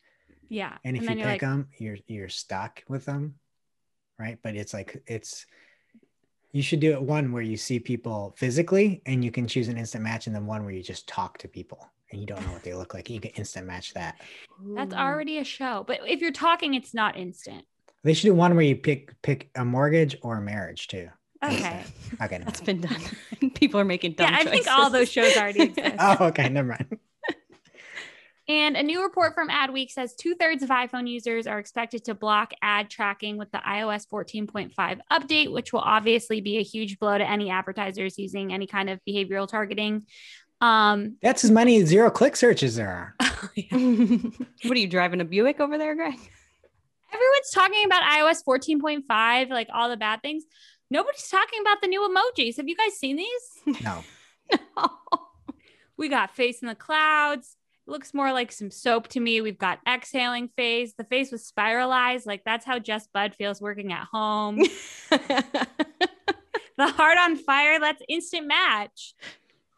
[0.50, 0.78] Yeah.
[0.84, 3.36] and if you pick like, them, you're you're stuck with them,
[4.20, 4.38] right?
[4.42, 5.46] But it's like it's
[6.52, 9.78] you should do it one where you see people physically and you can choose an
[9.78, 12.54] instant match, and then one where you just talk to people and you don't know
[12.54, 13.10] what they look like.
[13.10, 14.20] You can instant match that.
[14.76, 15.84] that's already a show.
[15.88, 17.66] But if you're talking, it's not instant.
[18.04, 21.10] They should do one where you pick pick a mortgage or a marriage too.
[21.44, 21.84] Okay.
[22.22, 22.38] Okay.
[22.40, 23.02] never That's been done.
[23.56, 25.96] People are making dumb yeah, I think all those shows already exist.
[26.00, 26.50] Oh, okay.
[26.50, 26.98] Never mind.
[28.50, 32.16] And a new report from Adweek says two thirds of iPhone users are expected to
[32.16, 37.18] block ad tracking with the iOS 14.5 update, which will obviously be a huge blow
[37.18, 40.06] to any advertisers using any kind of behavioral targeting.
[40.62, 43.16] Um, That's as many zero click searches there are.
[43.50, 46.18] what are you driving a Buick over there, Greg?
[47.14, 50.44] everyone's talking about iOS 14.5, like all the bad things.
[50.90, 52.58] Nobody's talking about the new emojis.
[52.58, 53.82] Have you guys seen these?
[53.84, 54.04] No.
[55.98, 57.58] We got face in the clouds.
[57.88, 59.40] It looks more like some soap to me.
[59.40, 60.94] We've got exhaling face.
[60.98, 62.26] The face was spiralized.
[62.26, 64.58] Like that's how Jess Budd feels working at home.
[65.10, 65.68] the
[66.78, 69.14] heart on fire, that's instant match.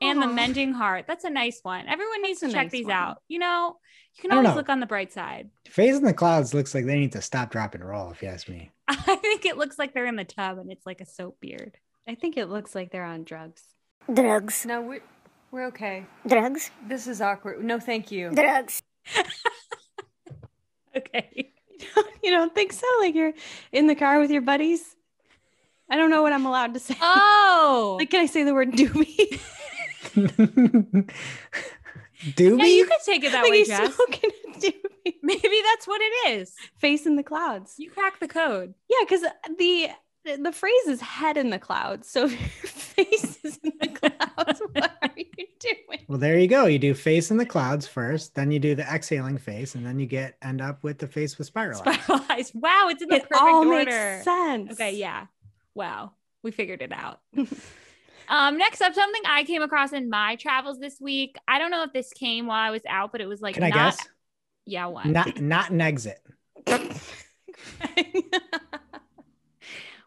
[0.01, 1.05] And the mending heart.
[1.07, 1.85] That's a nice one.
[1.87, 2.95] Everyone needs to That's a check nice these one.
[2.95, 3.17] out.
[3.27, 3.75] You know,
[4.15, 5.49] you can always look on the bright side.
[5.67, 8.29] Phase in the clouds looks like they need to stop, drop, and roll, if you
[8.29, 8.71] ask me.
[8.87, 11.77] I think it looks like they're in the tub and it's like a soap beard.
[12.07, 13.61] I think it looks like they're on drugs.
[14.11, 14.65] Drugs.
[14.65, 15.01] No, we're,
[15.51, 16.05] we're okay.
[16.27, 16.71] Drugs.
[16.87, 17.63] This is awkward.
[17.63, 18.31] No, thank you.
[18.31, 18.81] Drugs.
[20.95, 21.51] Okay.
[22.23, 22.85] you don't think so?
[22.99, 23.33] Like you're
[23.71, 24.95] in the car with your buddies?
[25.89, 26.95] I don't know what I'm allowed to say.
[27.01, 29.39] Oh, like, can I say the word doobie?
[32.35, 32.59] Doobie?
[32.59, 33.95] yeah, you could take it that like way, he's Jess.
[33.95, 35.13] smoking a doobie.
[35.23, 36.53] Maybe that's what it is.
[36.77, 37.75] Face in the clouds.
[37.77, 38.73] You crack the code.
[38.89, 39.21] Yeah, because
[39.57, 39.89] the
[40.37, 42.09] the phrase is head in the clouds.
[42.09, 44.15] So if your face is in the clouds,
[44.73, 46.05] what are you doing?
[46.07, 46.65] well, there you go.
[46.65, 49.99] You do face in the clouds first, then you do the exhaling face, and then
[49.99, 51.81] you get end up with the face with spiral.
[51.85, 51.95] eyes.
[52.01, 52.51] Spiralized.
[52.55, 53.85] Wow, it's in the It perfect all order.
[53.85, 54.71] makes sense.
[54.73, 55.25] Okay, yeah.
[55.75, 57.19] Wow, we figured it out.
[58.27, 61.35] um, next up, something I came across in my travels this week.
[61.47, 63.63] I don't know if this came while I was out, but it was like Can
[63.63, 63.97] I guess?
[64.65, 65.05] Yeah, what?
[65.05, 66.19] Not not an exit.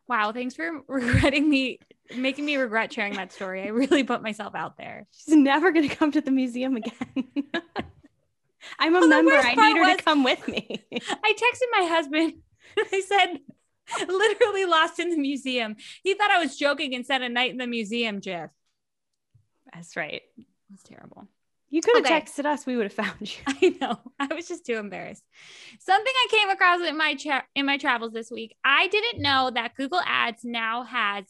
[0.09, 1.79] wow, thanks for regretting me,
[2.17, 3.63] making me regret sharing that story.
[3.63, 5.07] I really put myself out there.
[5.13, 6.93] She's never going to come to the museum again.
[8.79, 9.33] I'm a Well, member.
[9.33, 10.85] I need her was- to come with me.
[10.93, 12.35] I texted my husband.
[12.79, 13.41] I said,
[14.09, 15.77] literally lost in the museum.
[16.03, 18.51] He thought I was joking and said a night in the museum, Jeff.
[19.75, 20.23] That's right.
[20.39, 21.27] It was terrible.
[21.71, 22.21] You could have Okay.
[22.21, 22.67] texted us.
[22.67, 23.41] We would have found you.
[23.47, 23.99] I know.
[24.21, 25.25] I was just too embarrassed.
[25.81, 27.17] Something I came across in my
[27.55, 28.55] in my travels this week.
[28.63, 31.25] I didn't know that Google Ads now has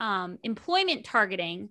[0.00, 1.70] um, employment targeting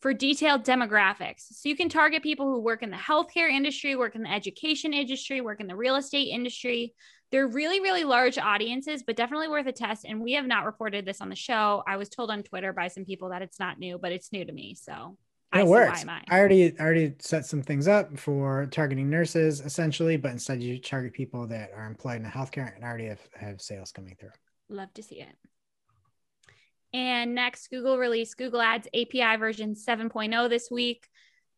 [0.00, 1.52] for detailed demographics.
[1.52, 4.94] So you can target people who work in the healthcare industry, work in the education
[4.94, 6.94] industry, work in the real estate industry.
[7.30, 10.04] They're really, really large audiences, but definitely worth a test.
[10.04, 11.82] And we have not reported this on the show.
[11.86, 14.44] I was told on Twitter by some people that it's not new, but it's new
[14.44, 14.74] to me.
[14.74, 15.16] So
[15.52, 16.04] I it see works.
[16.06, 20.80] I already I already set some things up for targeting nurses essentially, but instead you
[20.80, 24.30] target people that are employed in the healthcare and already have, have sales coming through.
[24.68, 25.36] Love to see it.
[26.92, 31.08] And next, Google released Google Ads API version 7.0 this week.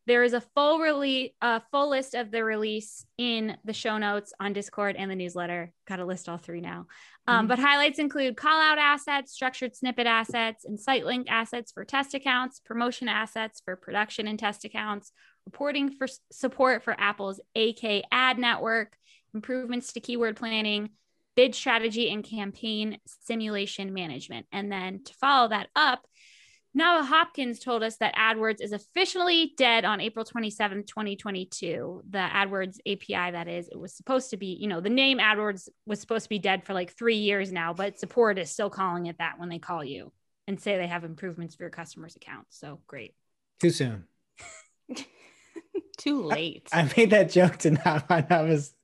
[0.06, 4.32] There is a full release, a full list of the release in the show notes
[4.40, 5.72] on Discord and the newsletter.
[5.86, 6.86] Got to list all three now.
[7.28, 7.48] Um, Mhm.
[7.48, 12.14] But highlights include call out assets, structured snippet assets, and site link assets for test
[12.14, 15.12] accounts, promotion assets for production and test accounts,
[15.46, 18.88] reporting for support for Apple's SKAdNetwork,
[19.34, 20.90] improvements to keyword planning,
[21.36, 24.46] bid strategy and campaign simulation management.
[24.52, 26.06] And then to follow that up,
[26.76, 32.02] Navah Hopkins told us that AdWords is officially dead on April 27th, 2022.
[32.08, 35.68] The AdWords API, that is, it was supposed to be, you know, the name AdWords
[35.84, 39.06] was supposed to be dead for like three years now, but support is still calling
[39.06, 40.12] it that when they call you
[40.48, 42.58] and say they have improvements for your customers' accounts.
[42.58, 43.14] So great.
[43.60, 44.04] Too soon.
[45.98, 46.68] Too late.
[46.72, 48.74] I made that joke to not on was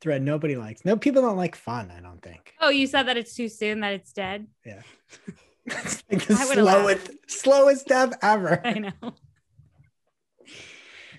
[0.00, 0.84] thread nobody likes.
[0.84, 2.54] No, people don't like fun, I don't think.
[2.60, 4.46] Oh, you said that it's too soon that it's dead.
[4.64, 4.82] Yeah.
[5.66, 8.60] it's like the I slowest, slowest death ever.
[8.64, 9.14] I know.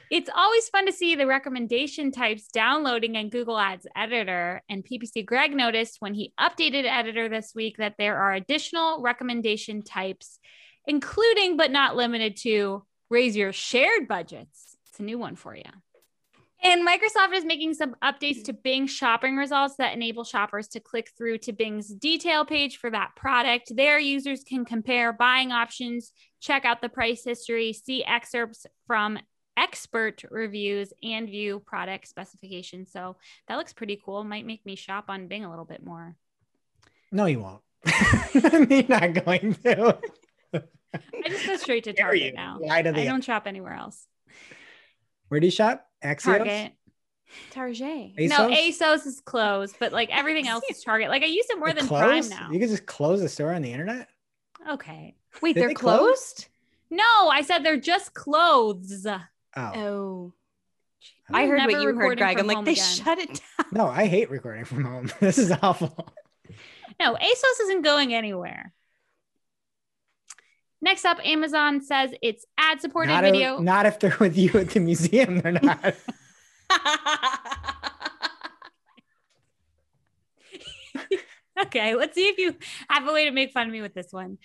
[0.10, 4.64] It's always fun to see the recommendation types downloading in Google Ads Editor.
[4.70, 9.82] And PPC Greg noticed when he updated Editor this week that there are additional recommendation
[9.82, 10.40] types,
[10.86, 14.77] including but not limited to raise your shared budgets.
[14.98, 15.62] It's a new one for you.
[16.64, 21.12] And Microsoft is making some updates to Bing shopping results that enable shoppers to click
[21.16, 23.76] through to Bing's detail page for that product.
[23.76, 29.20] There, users can compare buying options, check out the price history, see excerpts from
[29.56, 32.92] expert reviews, and view product specifications.
[32.92, 34.24] So that looks pretty cool.
[34.24, 36.16] Might make me shop on Bing a little bit more.
[37.12, 37.62] No, you won't.
[38.72, 40.00] You're not going to.
[40.56, 42.58] I just go straight to Dare Target now.
[42.60, 44.08] Lie I don't shop anywhere else.
[45.30, 45.88] Where do you shop?
[46.04, 46.24] Axios?
[46.38, 46.72] Target.
[47.52, 48.16] Target.
[48.18, 48.30] ASOS?
[48.30, 51.10] No, ASOS is closed, but like everything else is Target.
[51.10, 52.50] Like I use it more They're than Prime now.
[52.52, 54.08] You can just close the store on the internet.
[54.70, 55.16] Okay.
[55.42, 56.00] Wait, Did they're they close?
[56.00, 56.48] closed?
[56.90, 59.06] No, I said they're just clothes.
[59.06, 59.22] Oh,
[59.56, 60.34] Oh.
[61.30, 62.40] I'm heard what you heard, Greg.
[62.40, 62.84] I'm like, they again.
[62.86, 63.68] shut it down.
[63.72, 65.12] no, I hate recording from home.
[65.20, 66.14] This is awful.
[67.00, 68.74] No, ASOS isn't going anywhere.
[70.82, 73.56] Next up, Amazon says it's ad supported Not, video.
[73.56, 75.40] if, not if they're with you at the museum.
[75.40, 75.96] They're not.
[81.62, 82.56] okay, let's see if you
[82.90, 84.38] have a way to make fun of me with this one.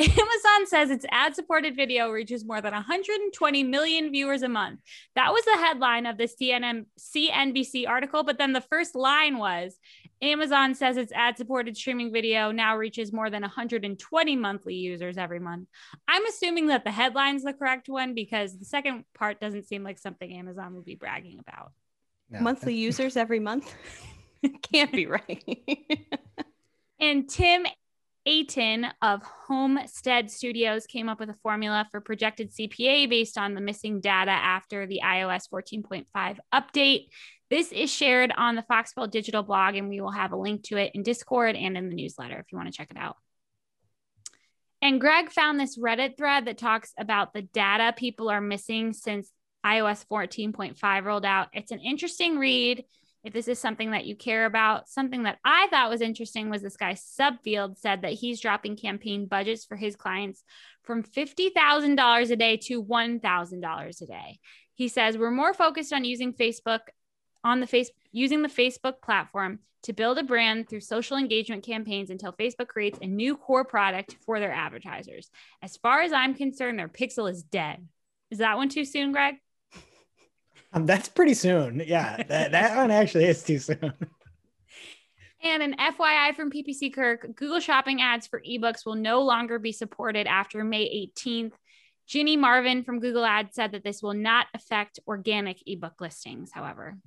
[0.00, 4.80] Amazon says its ad supported video reaches more than 120 million viewers a month.
[5.14, 9.78] That was the headline of the CNN, CNBC article, but then the first line was
[10.22, 15.40] Amazon says its ad supported streaming video now reaches more than 120 monthly users every
[15.40, 15.68] month.
[16.08, 19.98] I'm assuming that the headline's the correct one because the second part doesn't seem like
[19.98, 21.72] something Amazon would be bragging about.
[22.30, 23.74] No, Monthly users every month?
[24.72, 25.44] Can't be right.
[27.00, 27.64] And Tim
[28.30, 33.60] Aiton of Homestead Studios came up with a formula for projected CPA based on the
[33.60, 37.08] missing data after the iOS 14.5 update.
[37.50, 40.76] This is shared on the Foxwell Digital blog, and we will have a link to
[40.76, 43.16] it in Discord and in the newsletter if you want to check it out.
[44.80, 49.28] And Greg found this Reddit thread that talks about the data people are missing since
[49.66, 51.48] iOS 14.5 rolled out.
[51.52, 52.84] It's an interesting read
[53.22, 54.88] if this is something that you care about.
[54.88, 59.26] Something that I thought was interesting was this guy Subfield said that he's dropping campaign
[59.26, 60.42] budgets for his clients
[60.82, 64.38] from $50,000 a day to $1,000 a day.
[64.74, 66.80] He says we're more focused on using Facebook
[67.44, 72.10] on the face using the Facebook platform to build a brand through social engagement campaigns
[72.10, 75.30] until Facebook creates a new core product for their advertisers.
[75.62, 77.86] As far as I'm concerned, their pixel is dead.
[78.30, 79.36] Is that one too soon, Greg?
[80.72, 81.82] Um, that's pretty soon.
[81.84, 83.92] Yeah, that, that one actually is too soon.
[85.42, 89.72] And an FYI from PPC Kirk Google Shopping ads for ebooks will no longer be
[89.72, 91.52] supported after May 18th.
[92.06, 96.98] Ginny Marvin from Google Ads said that this will not affect organic ebook listings, however.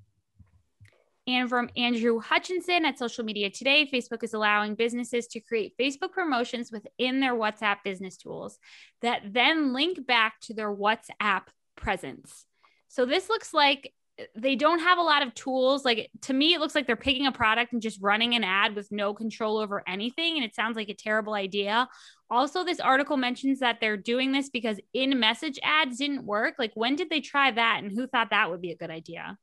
[1.27, 6.11] And from Andrew Hutchinson at Social Media Today, Facebook is allowing businesses to create Facebook
[6.11, 8.57] promotions within their WhatsApp business tools
[9.01, 11.43] that then link back to their WhatsApp
[11.75, 12.45] presence.
[12.93, 15.83] So this looks like eh, they don't have a lot of tools.
[15.83, 18.75] Like to me, it looks like they're picking a product and just running an ad
[18.75, 20.35] with no control over anything.
[20.35, 21.89] And it sounds like a terrible idea.
[22.29, 26.53] Also, this article mentions that they're doing this because in message ads didn't work.
[26.59, 27.79] Like, when did they try that?
[27.81, 29.39] And who thought that would be a good idea?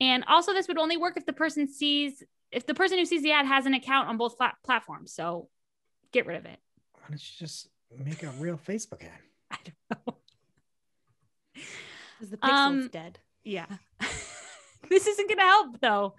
[0.00, 3.22] And also, this would only work if the person sees, if the person who sees
[3.22, 5.12] the ad has an account on both flat platforms.
[5.12, 5.50] So
[6.10, 6.58] get rid of it.
[6.94, 7.68] Why don't you just
[8.02, 9.20] make a real Facebook ad?
[9.50, 10.16] I don't know.
[12.18, 13.18] Because the pixel's Um, dead.
[13.44, 13.66] Yeah.
[14.90, 16.14] this isn't going to help, though.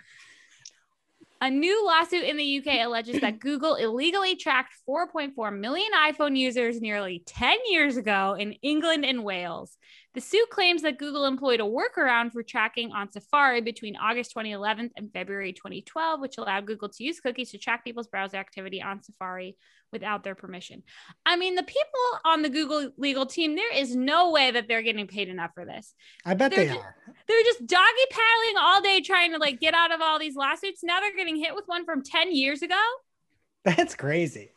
[1.40, 6.82] A new lawsuit in the UK alleges that Google illegally tracked 4.4 million iPhone users
[6.82, 9.78] nearly 10 years ago in England and Wales.
[10.16, 14.90] The suit claims that Google employed a workaround for tracking on Safari between August 2011
[14.98, 19.04] and February 2012, which allowed Google to use cookies to track people's browser activity on
[19.04, 19.58] Safari
[19.92, 20.84] without their permission.
[21.26, 24.82] I mean, the people on the Google legal team, there is no way that they're
[24.82, 25.94] getting paid enough for this
[26.26, 26.96] I bet They're they ju- are.
[27.28, 30.84] they're just doggy paddling all day trying to like get out of all these lawsuits.
[30.84, 32.82] Now they're getting hit with one from 10 years ago.
[33.66, 34.52] That's crazy.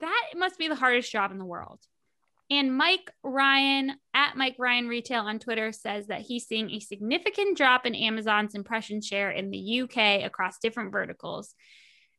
[0.00, 1.78] That must be the hardest job in the world.
[2.50, 7.56] And Mike Ryan at Mike Ryan Retail on Twitter says that he's seeing a significant
[7.56, 11.54] drop in Amazon's impression share in the UK across different verticals.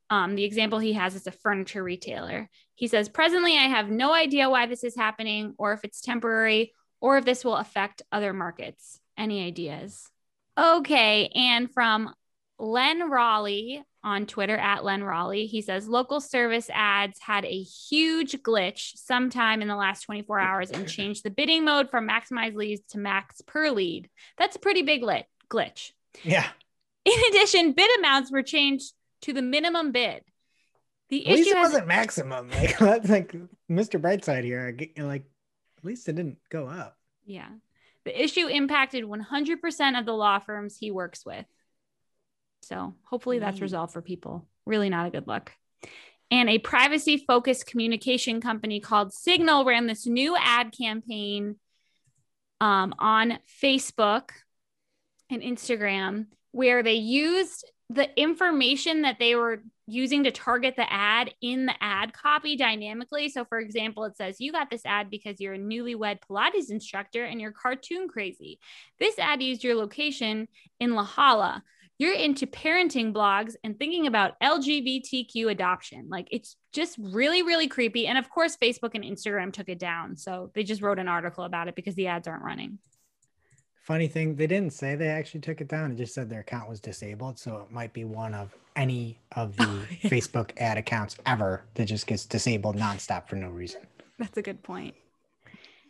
[0.09, 2.49] Um, the example he has is a furniture retailer.
[2.75, 6.73] He says, Presently, I have no idea why this is happening or if it's temporary
[7.01, 8.99] or if this will affect other markets.
[9.17, 10.09] Any ideas?
[10.57, 11.29] Okay.
[11.35, 12.13] And from
[12.59, 18.33] Len Raleigh on Twitter at Len Raleigh, he says local service ads had a huge
[18.43, 22.81] glitch sometime in the last 24 hours and changed the bidding mode from maximize leads
[22.89, 24.09] to max per lead.
[24.37, 25.91] That's a pretty big lit- glitch.
[26.23, 26.47] Yeah.
[27.05, 30.23] In addition, bid amounts were changed to the minimum bid.
[31.09, 32.49] The At least issue wasn't maximum.
[32.62, 33.36] Like that's like
[33.69, 33.99] Mr.
[33.99, 34.77] Brightside here.
[34.97, 35.25] Like
[35.77, 36.97] at least it didn't go up.
[37.25, 37.49] Yeah.
[38.05, 41.45] The issue impacted 100% of the law firms he works with.
[42.63, 44.47] So hopefully that's resolved for people.
[44.65, 45.51] Really not a good look.
[46.31, 51.57] And a privacy focused communication company called Signal ran this new ad campaign
[52.59, 54.31] um, on Facebook
[55.29, 61.34] and Instagram where they used the information that they were using to target the ad
[61.41, 63.29] in the ad copy dynamically.
[63.29, 67.23] So, for example, it says, You got this ad because you're a newlywed Pilates instructor
[67.25, 68.60] and you're cartoon crazy.
[68.99, 70.47] This ad used your location
[70.79, 71.63] in La Jolla.
[71.99, 76.08] You're into parenting blogs and thinking about LGBTQ adoption.
[76.10, 78.08] Like it's just really, really creepy.
[78.08, 80.17] And of course, Facebook and Instagram took it down.
[80.17, 82.79] So they just wrote an article about it because the ads aren't running.
[83.84, 85.91] Funny thing, they didn't say they actually took it down.
[85.91, 87.38] It just said their account was disabled.
[87.38, 89.86] So it might be one of any of the.
[90.04, 93.82] Facebook ad accounts ever that just gets disabled nonstop for no reason.
[94.17, 94.96] That's a good point.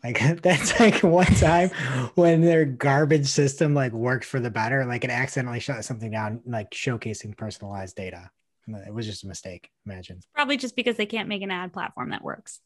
[0.03, 1.69] Like that's like one time
[2.15, 6.41] when their garbage system like worked for the better, like it accidentally shut something down,
[6.47, 8.31] like showcasing personalized data.
[8.67, 9.69] It was just a mistake.
[9.85, 10.21] Imagine.
[10.33, 12.61] Probably just because they can't make an ad platform that works.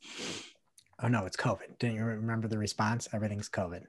[1.01, 1.79] Oh no, it's COVID.
[1.79, 3.09] Didn't you remember the response?
[3.11, 3.83] Everything's COVID.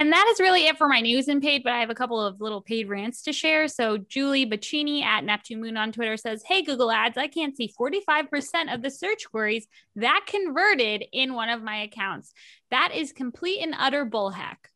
[0.00, 2.18] And that is really it for my news and paid, but I have a couple
[2.18, 3.68] of little paid rants to share.
[3.68, 7.70] So Julie Bacchini at Neptune Moon on Twitter says, Hey Google Ads, I can't see
[7.78, 12.32] 45% of the search queries that converted in one of my accounts.
[12.70, 14.70] That is complete and utter bullheck.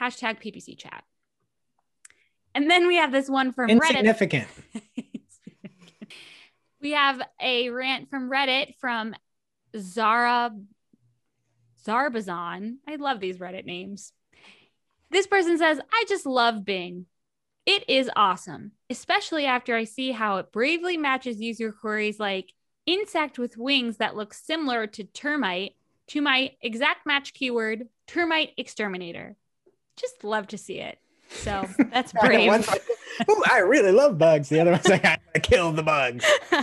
[0.00, 1.04] Hashtag PPC chat.
[2.54, 3.90] And then we have this one from Reddit.
[3.90, 4.48] Insignificant.
[6.80, 9.14] we have a rant from Reddit from
[9.76, 10.52] Zara
[11.86, 12.76] Zarbazon.
[12.88, 14.14] I love these Reddit names.
[15.10, 17.06] This person says, I just love Bing.
[17.66, 22.52] It is awesome, especially after I see how it bravely matches user queries like
[22.86, 25.74] insect with wings that looks similar to termite
[26.08, 29.36] to my exact match keyword, termite exterminator.
[29.96, 30.98] Just love to see it.
[31.28, 32.48] So That's I brave.
[32.48, 32.82] one's like,
[33.28, 34.48] Ooh, I really love bugs.
[34.48, 36.24] The other one's like, I gotta kill the bugs.
[36.50, 36.56] Do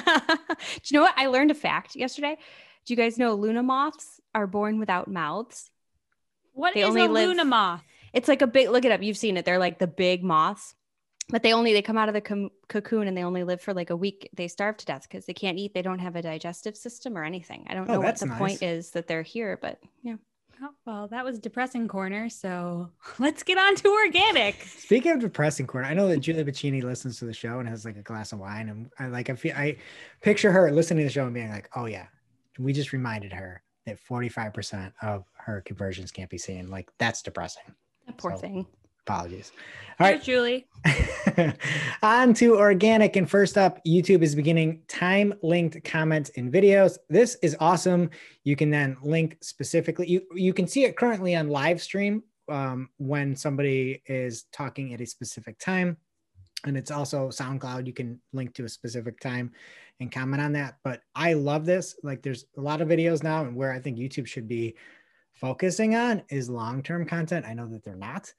[0.86, 1.14] you know what?
[1.18, 2.38] I learned a fact yesterday.
[2.86, 5.70] Do you guys know Luna moths are born without mouths?
[6.54, 7.84] what They is only a live- Luna moth?
[8.16, 9.04] It's like a big look it up.
[9.04, 9.46] You've seen it.
[9.46, 10.74] They're like the big moths.
[11.30, 13.74] But they only they come out of the com- cocoon and they only live for
[13.74, 14.30] like a week.
[14.36, 15.74] They starve to death because they can't eat.
[15.74, 17.66] They don't have a digestive system or anything.
[17.68, 18.38] I don't Oh, know what the nice.
[18.38, 20.16] point is that they're here, but yeah.
[20.62, 22.30] Oh, well, that was depressing corner.
[22.30, 24.62] So let's get on to organic.
[24.64, 27.86] Speaking of depressing corner, I know that Julia Bacchini listens to the show and has
[27.86, 29.78] like a glass of wine, and I like I feel I
[30.22, 32.06] picture her listening to the show and being like, "Oh yeah,
[32.60, 36.90] we just reminded her that forty five percent of her conversions can't be seen." Like
[37.00, 37.64] that's depressing.
[38.06, 38.66] That poor So- thing.
[39.08, 39.52] Apologies.
[40.00, 40.68] All right, Here's Julie.
[42.02, 43.16] On to organic.
[43.16, 46.98] And first up, YouTube is beginning time linked comments in videos.
[47.08, 48.10] This is awesome.
[48.44, 50.10] You can then link specifically.
[50.10, 55.02] You, you can see it currently on live stream um, when somebody is talking at
[55.02, 55.98] a specific time.
[56.66, 57.86] And it's also SoundCloud.
[57.86, 59.52] You can link to a specific time
[60.00, 60.78] and comment on that.
[60.84, 61.96] But I love this.
[62.02, 64.76] Like there's a lot of videos now, and where I think YouTube should be
[65.36, 67.46] focusing on is long term content.
[67.46, 68.34] I know that they're not,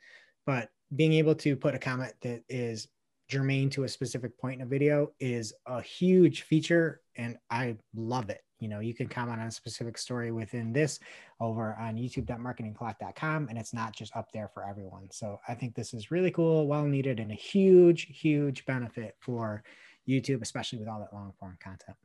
[0.44, 2.88] but being able to put a comment that is
[3.28, 8.30] germane to a specific point in a video is a huge feature and I love
[8.30, 8.42] it.
[8.60, 11.00] You know, you can comment on a specific story within this
[11.40, 15.08] over on youtube.marketingoclock.com and it's not just up there for everyone.
[15.10, 19.62] So I think this is really cool, well needed, and a huge, huge benefit for
[20.08, 21.96] YouTube, especially with all that long form content.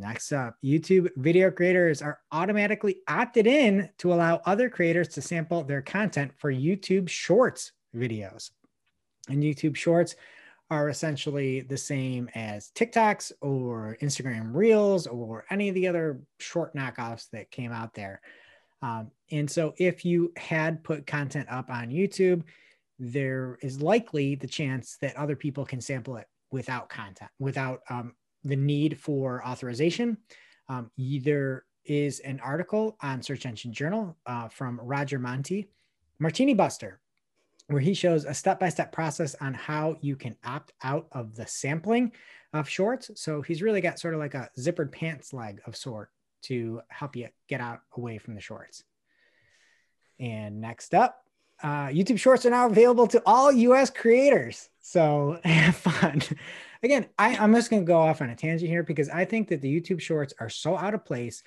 [0.00, 5.62] Next up, YouTube video creators are automatically opted in to allow other creators to sample
[5.62, 8.50] their content for YouTube Shorts videos.
[9.28, 10.16] And YouTube Shorts
[10.70, 16.74] are essentially the same as TikToks or Instagram Reels or any of the other short
[16.74, 18.20] knockoffs that came out there.
[18.82, 22.42] Um, and so, if you had put content up on YouTube,
[22.98, 28.14] there is likely the chance that other people can sample it without content, without um,
[28.44, 30.18] the need for authorization.
[30.68, 35.68] Um, there is an article on Search Engine Journal uh, from Roger Montti,
[36.18, 37.00] Martini Buster,
[37.68, 41.34] where he shows a step by step process on how you can opt out of
[41.34, 42.12] the sampling
[42.52, 43.10] of shorts.
[43.16, 46.10] So he's really got sort of like a zippered pants leg of sort
[46.42, 48.84] to help you get out away from the shorts.
[50.20, 51.24] And next up,
[51.62, 54.68] uh, YouTube Shorts are now available to all US creators.
[54.80, 56.22] So have fun.
[56.84, 59.48] Again, I, I'm just going to go off on a tangent here because I think
[59.48, 61.42] that the YouTube Shorts are so out of place.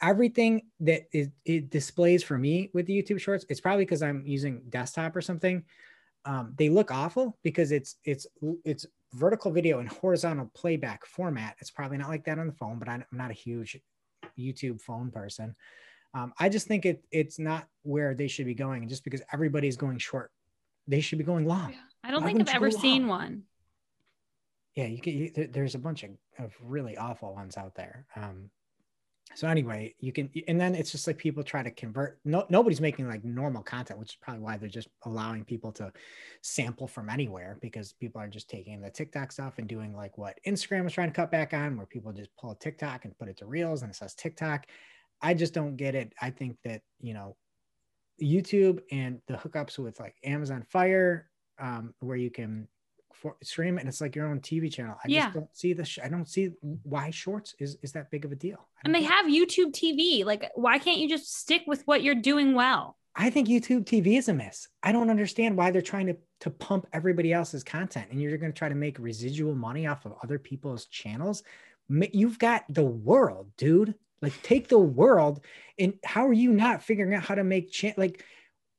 [0.00, 4.24] Everything that is, it displays for me with the YouTube Shorts, it's probably because I'm
[4.24, 5.62] using desktop or something.
[6.24, 8.26] Um, they look awful because it's it's
[8.64, 11.56] it's vertical video and horizontal playback format.
[11.58, 13.78] It's probably not like that on the phone, but I'm not a huge
[14.38, 15.54] YouTube phone person.
[16.14, 18.82] Um, I just think it it's not where they should be going.
[18.82, 20.30] And just because everybody's going short,
[20.86, 21.74] they should be going long.
[22.02, 23.42] I don't Why think I've ever seen one.
[24.78, 25.12] Yeah, you can.
[25.12, 28.06] You, there's a bunch of, of really awful ones out there.
[28.14, 28.48] Um,
[29.34, 32.20] so anyway, you can, and then it's just like people try to convert.
[32.24, 35.92] No, nobody's making like normal content, which is probably why they're just allowing people to
[36.42, 40.38] sample from anywhere because people are just taking the TikTok stuff and doing like what
[40.46, 43.26] Instagram was trying to cut back on, where people just pull a TikTok and put
[43.26, 44.66] it to Reels and it says TikTok.
[45.20, 46.12] I just don't get it.
[46.22, 47.34] I think that you know,
[48.22, 52.68] YouTube and the hookups with like Amazon Fire, um, where you can
[53.20, 54.96] for, stream and it's like your own TV channel.
[55.04, 55.24] I Yeah.
[55.24, 55.84] just don't see the.
[55.84, 56.50] Sh- I don't see
[56.82, 58.66] why shorts is is that big of a deal.
[58.84, 59.10] And they it.
[59.10, 60.24] have YouTube TV.
[60.24, 62.96] Like, why can't you just stick with what you're doing well?
[63.16, 64.68] I think YouTube TV is a miss.
[64.82, 68.52] I don't understand why they're trying to to pump everybody else's content and you're going
[68.52, 71.42] to try to make residual money off of other people's channels.
[71.88, 73.94] You've got the world, dude.
[74.22, 75.40] Like take the world
[75.78, 78.24] and how are you not figuring out how to make cha- like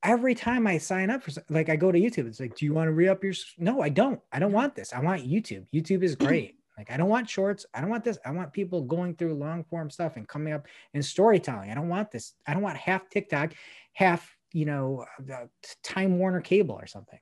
[0.04, 2.74] every time I sign up for like I go to YouTube it's like do you
[2.74, 4.20] want to re-up your No, I don't.
[4.32, 4.56] I don't mm-hmm.
[4.56, 4.94] want this.
[4.94, 5.66] I want YouTube.
[5.74, 6.28] YouTube is mm-hmm.
[6.28, 6.56] great.
[6.78, 7.66] Like I don't want shorts.
[7.74, 8.18] I don't want this.
[8.26, 11.72] I want people going through long form stuff and coming up and storytelling.
[11.72, 12.34] I don't want this.
[12.48, 13.54] I don't want half TikTok
[13.94, 15.50] half you know uh, the
[15.84, 17.20] time warner cable or something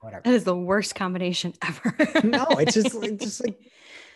[0.00, 1.94] whatever That is the worst combination ever.
[2.24, 3.58] no it's just like just like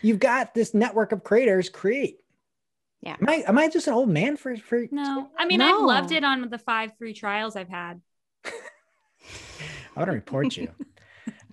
[0.01, 2.17] you've got this network of creators create
[3.01, 3.17] Yeah.
[3.21, 6.11] am i am i just an old man for for No, I mean, I've loved
[6.11, 8.01] it on the five free trials I've had.
[8.45, 8.51] i
[9.97, 10.69] want to report you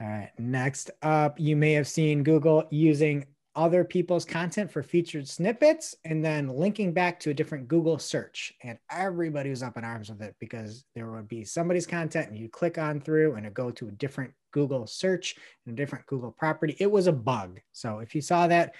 [0.01, 3.25] all right next up you may have seen google using
[3.55, 8.53] other people's content for featured snippets and then linking back to a different google search
[8.63, 12.39] and everybody was up in arms with it because there would be somebody's content and
[12.39, 15.37] you click on through and it go to a different google search
[15.67, 18.73] and a different google property it was a bug so if you saw that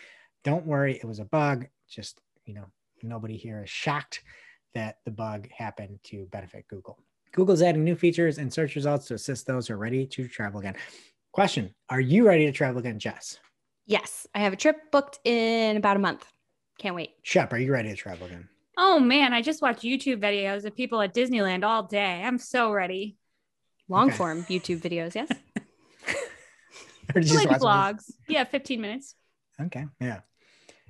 [0.45, 1.67] don't worry, it was a bug.
[1.89, 2.67] Just, you know,
[3.03, 4.23] nobody here is shocked
[4.75, 6.99] that the bug happened to benefit Google.
[7.33, 10.61] Google's adding new features and search results to assist those who are ready to travel
[10.61, 10.75] again.
[11.33, 13.39] Question Are you ready to travel again, Jess?
[13.87, 16.25] Yes, I have a trip booked in about a month.
[16.79, 17.11] Can't wait.
[17.23, 18.49] Shep, are you ready to travel again?
[18.79, 22.23] Oh man, I just watched YouTube videos of people at Disneyland all day.
[22.25, 23.17] I'm so ready.
[23.89, 24.17] Long Okay.
[24.17, 25.29] form YouTube videos, yes.
[27.15, 27.97] Or did you I just like watch them?
[27.99, 28.11] vlogs.
[28.29, 29.15] Yeah, 15 minutes.
[29.61, 29.85] Okay.
[30.01, 30.21] Yeah.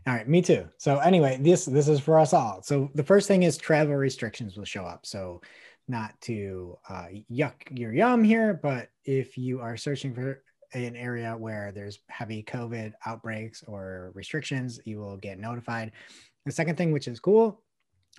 [0.06, 0.28] All right.
[0.28, 0.68] Me too.
[0.78, 2.60] So anyway, this this is for us all.
[2.62, 5.06] So the first thing is travel restrictions will show up.
[5.06, 5.40] So
[5.88, 10.42] not to uh, yuck your yum here, but if you are searching for
[10.74, 15.92] an area where there's heavy COVID outbreaks or restrictions, you will get notified.
[16.46, 17.62] The second thing, which is cool,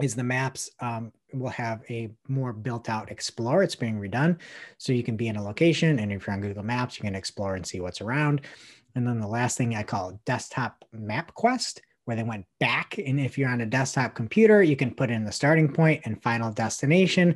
[0.01, 3.61] is the maps um, will have a more built out explore.
[3.63, 4.39] It's being redone.
[4.77, 7.15] So you can be in a location and if you're on Google Maps, you can
[7.15, 8.41] explore and see what's around.
[8.95, 12.97] And then the last thing I call desktop map quest, where they went back.
[12.97, 16.21] And if you're on a desktop computer, you can put in the starting point and
[16.21, 17.35] final destination.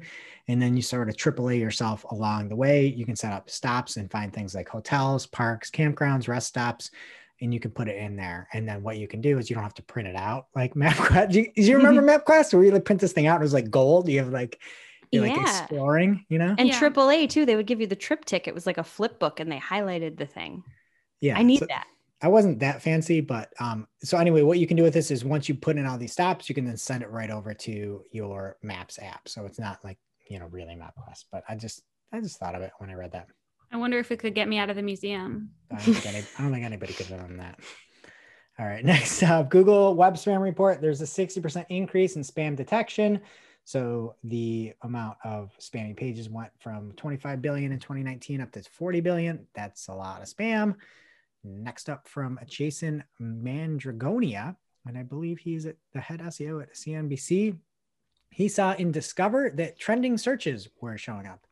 [0.49, 2.85] And then you sort of AAA yourself along the way.
[2.85, 6.91] You can set up stops and find things like hotels, parks, campgrounds, rest stops,
[7.41, 8.47] and you can put it in there.
[8.53, 10.73] And then what you can do is you don't have to print it out like
[10.75, 11.31] MapQuest.
[11.31, 13.35] Do you, do you remember MapQuest where you like print this thing out?
[13.35, 14.09] and It was like gold.
[14.09, 14.59] You have like,
[15.11, 16.55] you're like exploring, you know?
[16.57, 16.79] And Yeah.
[16.79, 18.49] AAA too, they would give you the trip ticket.
[18.51, 20.63] It was like a flip book and they highlighted the thing.
[21.21, 21.37] Yeah.
[21.37, 21.87] I need so- that.
[22.19, 25.23] I wasn't that fancy, but um, so anyway, what you can do with this is
[25.23, 28.01] once you put in all these stops, you can then send it right over to
[28.11, 29.29] your Maps app.
[29.29, 32.63] So it's not like you know really MapQuest, but I just I just thought of
[32.63, 33.27] it when I read that.
[33.71, 35.51] I wonder if it could get me out of the museum.
[35.71, 37.59] I don't think, any, I don't think anybody could have done that.
[38.57, 40.81] All right, next up, Google Web Spam Report.
[40.81, 43.21] There's a 60% increase in spam detection.
[43.65, 49.01] So the amount of spammy pages went from 25 billion in 2019 up to 40
[49.01, 49.45] billion.
[49.53, 50.75] That's a lot of spam.
[51.47, 57.57] Next up from Jason Mandragonia, and I believe he's at the head SEO at CNBC.
[58.29, 61.45] He saw in Discover that trending searches were showing up.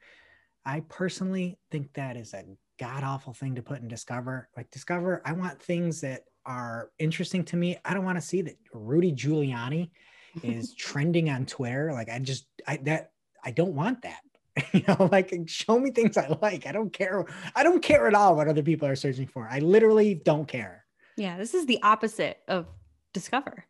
[0.66, 2.44] I personally think that is a
[2.80, 4.50] god awful thing to put in Discover.
[4.58, 7.78] Like Discover, I want things that are interesting to me.
[7.86, 9.92] I don't want to see that Rudy Giuliani
[10.44, 11.92] is trending on Twitter.
[11.94, 13.12] Like I just I that
[13.44, 14.20] I don't want that.
[14.74, 16.66] you know, like show me things I like.
[16.66, 17.26] I don't care.
[17.56, 19.48] I don't care at all what other people are searching for.
[19.50, 20.86] I literally don't care.
[21.18, 22.68] Yeah, this is the opposite of
[23.14, 23.66] Discover.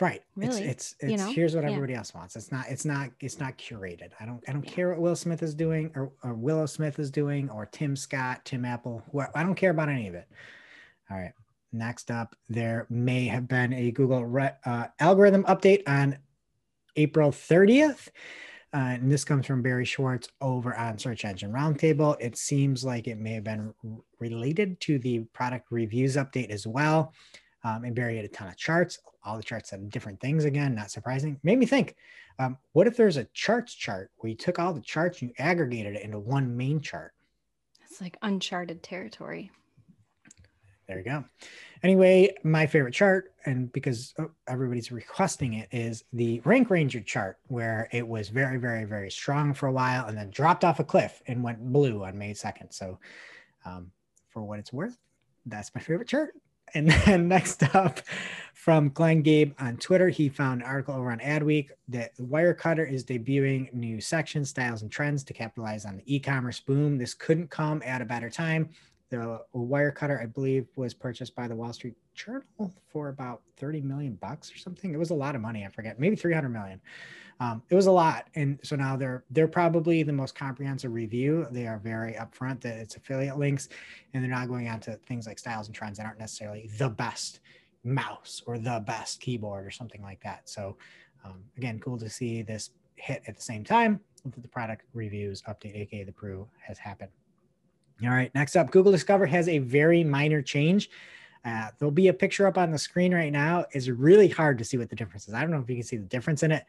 [0.00, 0.22] Right.
[0.34, 1.32] Really, It's it's, you it's know?
[1.32, 1.70] here's what Yeah.
[1.70, 2.34] everybody else wants.
[2.34, 4.12] It's not it's not it's not curated.
[4.18, 4.70] I don't I don't Yeah.
[4.70, 8.44] care what Will Smith is doing or, or Willow Smith is doing or Tim Scott,
[8.46, 9.02] Tim Apple.
[9.34, 10.26] I don't care about any of it.
[11.10, 11.32] All right.
[11.72, 16.18] Next up, there may have been a Google re- uh, algorithm update on
[16.96, 18.08] April 30th.
[18.72, 22.16] Uh, and this comes from Barry Schwartz over on Search Engine Roundtable.
[22.20, 23.74] It seems like it may have been
[24.20, 27.12] related to the product reviews update as well.
[27.64, 28.98] Um, and Barry had a ton of charts.
[29.24, 31.38] All the charts said different things again, not surprising.
[31.42, 31.96] Made me think,
[32.38, 35.44] um, what if there's a charts chart where you took all the charts and you
[35.44, 37.12] aggregated it into one main chart?
[37.84, 39.50] It's like uncharted territory.
[40.90, 41.24] There you go.
[41.84, 47.38] Anyway, my favorite chart, and because oh, everybody's requesting it, is the Rank Ranger chart,
[47.46, 50.84] where it was very, very, very strong for a while and then dropped off a
[50.84, 52.74] cliff and went blue on May 2nd.
[52.74, 52.98] So,
[53.64, 53.92] um,
[54.30, 54.98] for what it's worth,
[55.46, 56.34] that's my favorite chart.
[56.74, 58.00] And then next up
[58.52, 63.04] from Glenn Gabe on Twitter, he found an article over on Adweek that Wirecutter is
[63.04, 66.98] debuting new sections, styles, and trends to capitalize on the e commerce boom.
[66.98, 68.70] This couldn't come at a better time
[69.10, 74.14] the Wirecutter, I believe, was purchased by the Wall Street Journal for about 30 million
[74.14, 74.94] bucks or something.
[74.94, 75.64] It was a lot of money.
[75.64, 76.80] I forget, maybe 300 million.
[77.40, 81.46] Um, it was a lot, and so now they're they're probably the most comprehensive review.
[81.50, 83.70] They are very upfront that it's affiliate links,
[84.12, 86.90] and they're not going on to things like styles and trends that aren't necessarily the
[86.90, 87.40] best
[87.82, 90.50] mouse or the best keyboard or something like that.
[90.50, 90.76] So,
[91.24, 95.42] um, again, cool to see this hit at the same time that the product reviews
[95.48, 97.10] update, aka the Brew, has happened.
[98.02, 100.90] All right, next up, Google Discover has a very minor change.
[101.44, 103.64] Uh, there'll be a picture up on the screen right now.
[103.72, 105.34] It's really hard to see what the difference is.
[105.34, 106.64] I don't know if you can see the difference in it,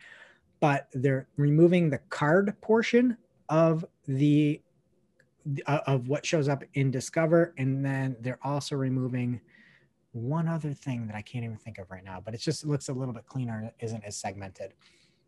[0.60, 3.18] but they're removing the card portion
[3.50, 4.62] of the
[5.66, 9.42] uh, of what shows up in Discover, and then they're also removing
[10.14, 12.22] one other thing that I can't even think of right now.
[12.24, 13.74] But it just looks a little bit cleaner.
[13.80, 14.74] isn't as segmented.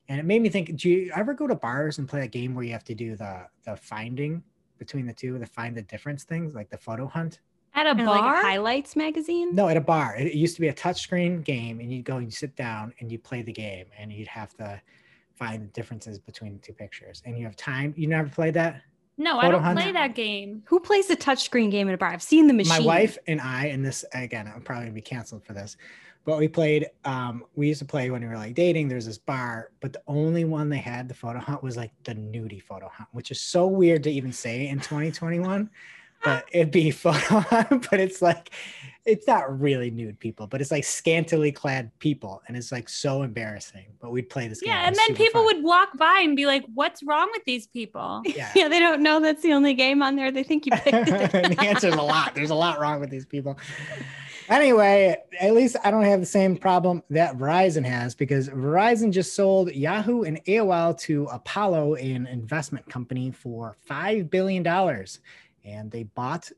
[0.09, 2.53] And it made me think: Do you ever go to bars and play a game
[2.53, 4.43] where you have to do the the finding
[4.77, 7.39] between the two, the find the difference things, like the photo hunt?
[7.75, 8.05] At a bar?
[8.05, 9.55] like a highlights magazine.
[9.55, 10.15] No, at a bar.
[10.15, 12.93] It it used to be a touchscreen game, and you'd go and you sit down
[12.99, 14.79] and you play the game, and you'd have to
[15.33, 17.23] find the differences between the two pictures.
[17.25, 17.93] And you have time.
[17.97, 18.81] You never played that?
[19.17, 19.79] No, I don't hunt?
[19.79, 20.63] play that game.
[20.65, 22.09] Who plays a touchscreen game in a bar?
[22.09, 22.69] I've seen the machine.
[22.69, 25.77] my wife and I, and this again, I'm probably gonna be canceled for this,
[26.25, 26.87] but we played.
[27.05, 28.87] Um, we used to play when we were like dating.
[28.87, 32.15] There's this bar, but the only one they had the photo hunt was like the
[32.15, 35.69] nudie photo hunt, which is so weird to even say in 2021.
[36.23, 38.51] but it'd be photo hunt, but it's like
[39.05, 43.21] it's not really nude people, but it's like scantily clad people, and it's like so
[43.23, 43.83] embarrassing.
[43.99, 44.69] But we'd play this game.
[44.69, 45.55] Yeah, and then people fun.
[45.57, 48.49] would walk by and be like, "What's wrong with these people?" Yeah.
[48.55, 50.31] Yeah, they don't know that's the only game on there.
[50.31, 51.31] They think you picked it.
[51.31, 52.33] the answer's a lot.
[52.33, 53.57] There's a lot wrong with these people.
[54.49, 59.35] Anyway, at least I don't have the same problem that Verizon has because Verizon just
[59.35, 64.65] sold Yahoo and AOL to Apollo, an investment company, for $5 billion.
[65.65, 66.51] And they bought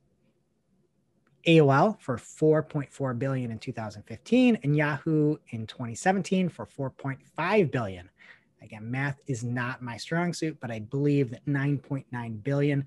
[1.45, 8.09] AOL for 4.4 billion in 2015 and Yahoo in 2017 for 4.5 billion.
[8.61, 12.85] Again, math is not my strong suit, but I believe that 9.9 billion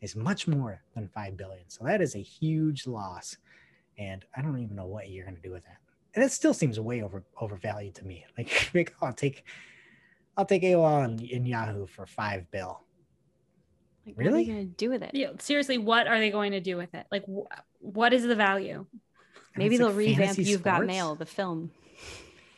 [0.00, 1.68] is much more than 5 billion.
[1.68, 3.36] So that is a huge loss.
[3.98, 5.78] And I don't even know what you're going to do with that.
[6.14, 8.24] And it still seems way over overvalued to me.
[8.38, 9.44] Like, like, I'll take
[10.36, 12.80] I'll take AOL and, and Yahoo for 5 bill.
[14.06, 14.30] Like, Really?
[14.30, 15.10] What are you gonna do with it?
[15.14, 17.06] Yeah, seriously, what are they going to do with it?
[17.10, 17.48] Like, wh-
[17.80, 18.86] what is the value?
[18.92, 20.84] And Maybe they'll like revamp You've Got.
[20.84, 21.70] Mail, the film.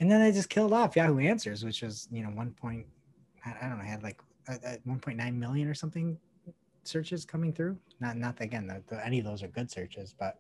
[0.00, 2.50] And then they just killed off Yahoo Answers, which was, you know, 1.
[2.52, 2.86] Point,
[3.44, 6.18] I I don't know, had like uh, uh, 1.9 million or something
[6.84, 7.76] searches coming through.
[8.00, 10.38] Not, not again, the, the, any of those are good searches, but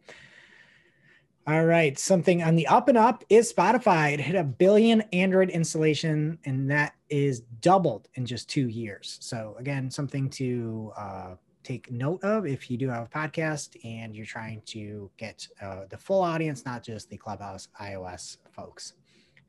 [1.48, 1.98] all right.
[1.98, 4.12] Something on the up and up is Spotify.
[4.12, 9.16] It hit a billion Android installation, and that is doubled in just two years.
[9.22, 11.34] So again, something to uh,
[11.64, 15.86] take note of if you do have a podcast and you're trying to get uh,
[15.88, 18.92] the full audience, not just the Clubhouse iOS folks.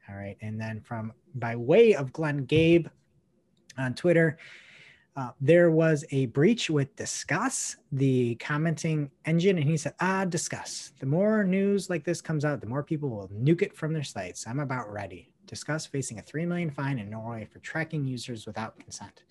[0.08, 0.38] All right.
[0.40, 2.88] And then from by way of Glenn Gabe
[3.78, 4.38] on Twitter,
[5.20, 10.92] uh, there was a breach with Disqus, the commenting engine, and he said, "Ah, Disqus.
[11.00, 14.04] The more news like this comes out, the more people will nuke it from their
[14.04, 14.48] sites.
[14.48, 15.30] I'm about ready.
[15.46, 19.24] Disqus facing a three million fine in Norway for tracking users without consent.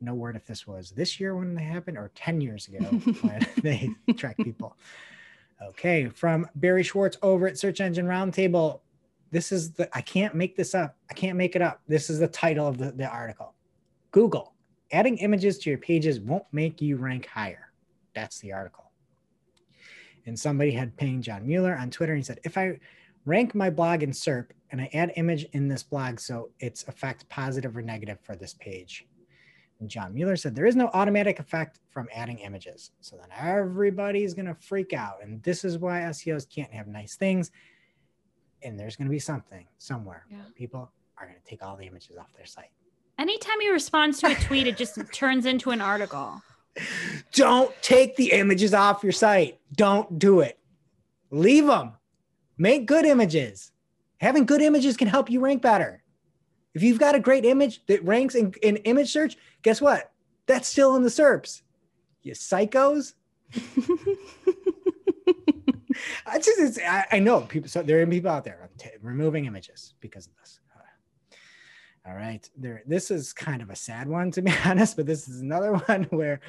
[0.00, 2.84] No word if this was this year when they happened or ten years ago
[3.22, 4.76] when they track people.
[5.60, 8.78] Okay, from Barry Schwartz over at Search Engine Roundtable.
[9.32, 10.96] This is the I can't make this up.
[11.10, 11.80] I can't make it up.
[11.88, 13.54] This is the title of the, the article.
[14.12, 14.51] Google
[14.92, 17.72] adding images to your pages won't make you rank higher.
[18.14, 18.90] That's the article.
[20.26, 22.78] And somebody had pinged John Mueller on Twitter and he said, if I
[23.24, 27.28] rank my blog in SERP and I add image in this blog, so it's effect
[27.28, 29.06] positive or negative for this page.
[29.80, 32.92] And John Mueller said, there is no automatic effect from adding images.
[33.00, 35.16] So then everybody's going to freak out.
[35.22, 37.50] And this is why SEOs can't have nice things.
[38.62, 40.24] And there's going to be something somewhere.
[40.30, 40.38] Yeah.
[40.54, 42.70] People are going to take all the images off their site.
[43.22, 46.42] Anytime he responds to a tweet, it just turns into an article.
[47.32, 49.60] Don't take the images off your site.
[49.76, 50.58] Don't do it.
[51.30, 51.92] Leave them.
[52.58, 53.70] Make good images.
[54.20, 56.02] Having good images can help you rank better.
[56.74, 60.10] If you've got a great image that ranks in, in image search, guess what?
[60.46, 61.62] That's still in the SERPs.
[62.22, 63.14] You psychos.
[66.26, 67.68] I just, it's, I, I know people.
[67.68, 70.58] So there are people out there t- removing images because of this.
[72.06, 72.82] All right, there.
[72.86, 76.04] This is kind of a sad one to be honest, but this is another one
[76.04, 76.40] where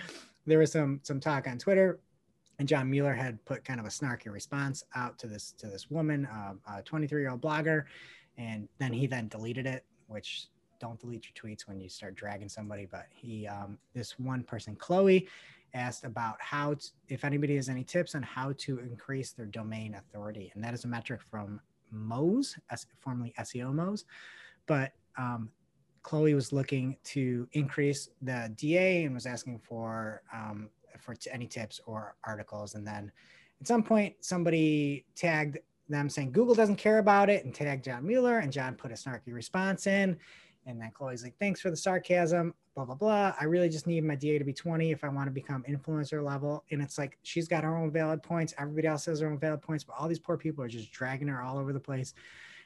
[0.45, 1.99] there was some some talk on Twitter,
[2.59, 5.91] and John Mueller had put kind of a snarky response out to this to this
[5.91, 7.85] woman, um, a 23 year old blogger,
[8.37, 9.85] and then he then deleted it.
[10.07, 10.47] Which
[10.79, 12.85] don't delete your tweets when you start dragging somebody.
[12.85, 15.29] But he, um, this one person, Chloe,
[15.73, 19.95] asked about how, t- if anybody has any tips on how to increase their domain
[19.95, 21.61] authority, and that is a metric from
[21.95, 22.57] Moz,
[22.99, 24.03] formerly SEO Moz,
[24.65, 25.49] but um,
[26.03, 31.47] Chloe was looking to increase the DA and was asking for um, for t- any
[31.47, 32.75] tips or articles.
[32.75, 33.11] And then
[33.61, 35.57] at some point, somebody tagged
[35.89, 38.95] them saying Google doesn't care about it and tagged John Mueller, and John put a
[38.95, 40.17] snarky response in.
[40.65, 43.35] And then Chloe's like, "Thanks for the sarcasm." Blah blah blah.
[43.39, 46.23] I really just need my DA to be 20 if I want to become influencer
[46.23, 46.63] level.
[46.71, 48.53] And it's like she's got her own valid points.
[48.57, 51.27] Everybody else has their own valid points, but all these poor people are just dragging
[51.27, 52.13] her all over the place.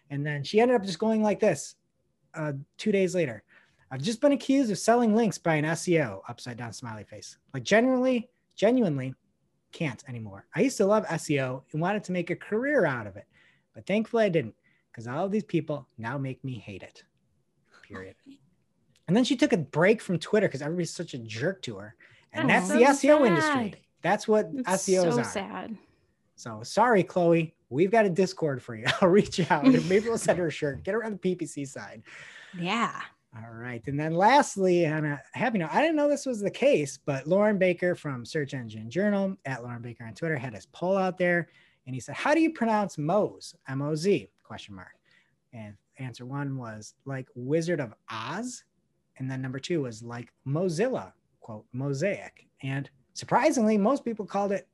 [0.09, 1.75] And then she ended up just going like this
[2.33, 3.43] uh, two days later.
[3.89, 7.37] I've just been accused of selling links by an SEO, upside down smiley face.
[7.53, 9.13] Like genuinely, genuinely
[9.71, 10.45] can't anymore.
[10.55, 13.25] I used to love SEO and wanted to make a career out of it,
[13.73, 14.55] but thankfully I didn't
[14.91, 17.03] because all of these people now make me hate it.
[17.87, 18.15] Period.
[19.07, 21.95] And then she took a break from Twitter because everybody's such a jerk to her.
[22.33, 23.75] And That's that's, so the SEO industry.
[24.01, 25.23] That's what It's SEOs so are.
[25.23, 25.77] sad.
[26.35, 27.55] So sorry, Chloe.
[27.69, 28.85] We've got a Discord for you.
[29.01, 30.83] I'll reach out and maybe we'll send her a shirt.
[30.83, 32.03] Get her on the PPC side.
[32.57, 33.01] Yeah.
[33.35, 33.83] All right.
[33.87, 37.27] And then lastly, on a happy note, I didn't know this was the case, but
[37.27, 41.17] Loren Baker from Search Engine Journal at Loren Baker on Twitter had his poll out
[41.17, 41.49] there
[41.85, 43.53] and he said, How do you pronounce Moz?
[43.67, 44.95] M O Z question mark.
[45.53, 48.63] And answer one was like Wizard of Oz.
[49.17, 51.11] And then number two was like Mozilla,
[51.41, 52.47] quote, mosaic.
[52.61, 54.67] And surprisingly, most people called it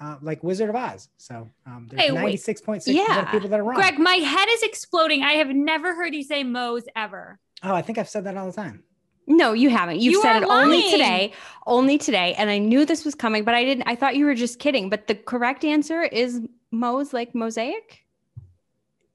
[0.00, 1.08] uh, like Wizard of Oz.
[1.16, 3.22] So um, there's Hey, 96.6% Yeah.
[3.22, 3.74] of people that are wrong.
[3.76, 5.22] Greg, my head is exploding.
[5.22, 7.38] I have never heard you say Moe's ever.
[7.62, 8.82] Oh, I think I've said that all the time.
[9.28, 10.00] No, you haven't.
[10.00, 11.32] You've You said are it only today,
[11.66, 12.34] only today.
[12.34, 13.84] And I knew this was coming, but I didn't.
[13.86, 14.90] I thought you were just kidding.
[14.90, 16.40] But the correct answer is
[16.72, 18.04] Mo's like mosaic.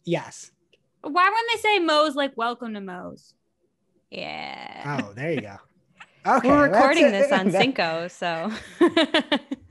[0.05, 0.51] Yes.
[1.01, 3.33] Why wouldn't they say Moe's like welcome to Moe's?
[4.09, 4.99] Yeah.
[5.05, 5.57] Oh, there you go.
[6.25, 6.49] Okay.
[6.49, 8.51] We're recording this on That- Cinco, so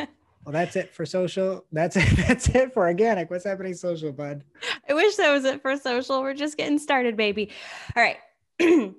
[0.46, 1.64] Well, that's it for social.
[1.72, 2.08] That's it.
[2.28, 3.30] That's it for organic.
[3.30, 4.44] What's happening social, bud?
[4.88, 6.22] I wish that was it for social.
[6.22, 7.50] We're just getting started, baby.
[7.96, 8.18] All right.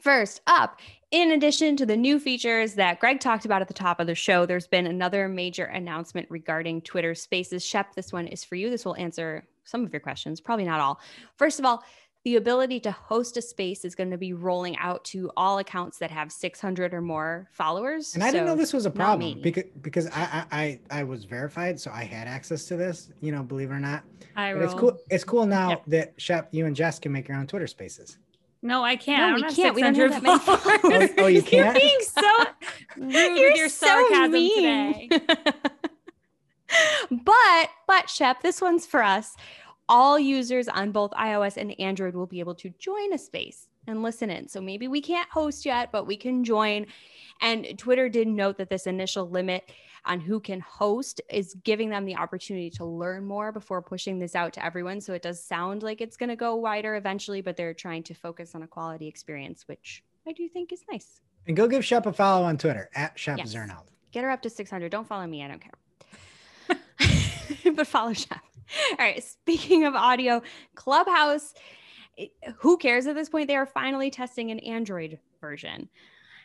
[0.00, 0.80] First up,
[1.10, 4.14] in addition to the new features that Greg talked about at the top of the
[4.14, 7.62] show, there's been another major announcement regarding Twitter Spaces.
[7.62, 8.70] Shep, this one is for you.
[8.70, 11.00] This will answer some of your questions, probably not all.
[11.36, 11.84] First of all,
[12.24, 15.98] the ability to host a space is going to be rolling out to all accounts
[15.98, 18.14] that have 600 or more followers.
[18.14, 21.24] And I didn't know this was a problem because because I, I I I was
[21.24, 23.10] verified, so I had access to this.
[23.20, 24.02] You know, believe it or not.
[24.36, 24.98] I But it's cool.
[25.10, 25.82] It's cool now Yep.
[25.86, 28.18] that Shep, you and Jess can make your own Twitter Spaces.
[28.60, 29.20] No, I can't.
[29.20, 29.74] No, I don't we can't.
[29.74, 31.10] We don't have that many followers.
[31.18, 32.44] Oh, oh, you You're being so
[32.96, 35.08] rude with your sarcasm today.
[37.10, 39.36] but but Shep, this one's for us.
[39.88, 44.02] All users on both iOS and Android will be able to join a space and
[44.02, 44.48] listen in.
[44.48, 46.86] So maybe we can't host yet, but we can join.
[47.40, 49.70] And Twitter did note that this initial limit
[50.04, 54.34] on who can host is giving them the opportunity to learn more before pushing this
[54.34, 55.00] out to everyone.
[55.00, 58.14] So it does sound like it's going to go wider eventually, but they're trying to
[58.14, 61.20] focus on a quality experience, which I do think is nice.
[61.46, 63.54] And go give Shep a follow on Twitter at Shep Yes.
[63.54, 63.86] Zirnheld.
[64.12, 64.90] Get her up to 600.
[64.90, 65.42] Don't follow me.
[65.42, 65.72] I don't care.
[67.74, 68.40] but follow Shep.
[68.90, 69.22] All right.
[69.22, 70.42] Speaking of audio,
[70.74, 71.54] Clubhouse,
[72.56, 73.48] who cares at this point?
[73.48, 75.88] They are finally testing an Android version.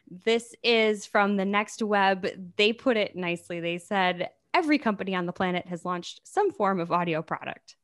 [0.10, 2.28] This is from the Next Web.
[2.58, 3.60] They put it nicely.
[3.60, 7.76] They said every company on the planet has launched some form of audio product.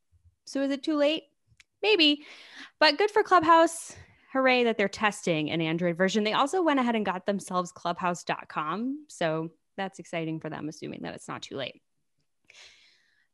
[0.46, 1.24] So is it too late?
[1.82, 2.26] Maybe,
[2.80, 3.96] but good for Clubhouse.
[4.34, 6.24] Hooray that they're testing an Android version.
[6.24, 9.06] They also went ahead and got themselves clubhouse.com.
[9.08, 11.82] So that's exciting for them, assuming that it's not too late.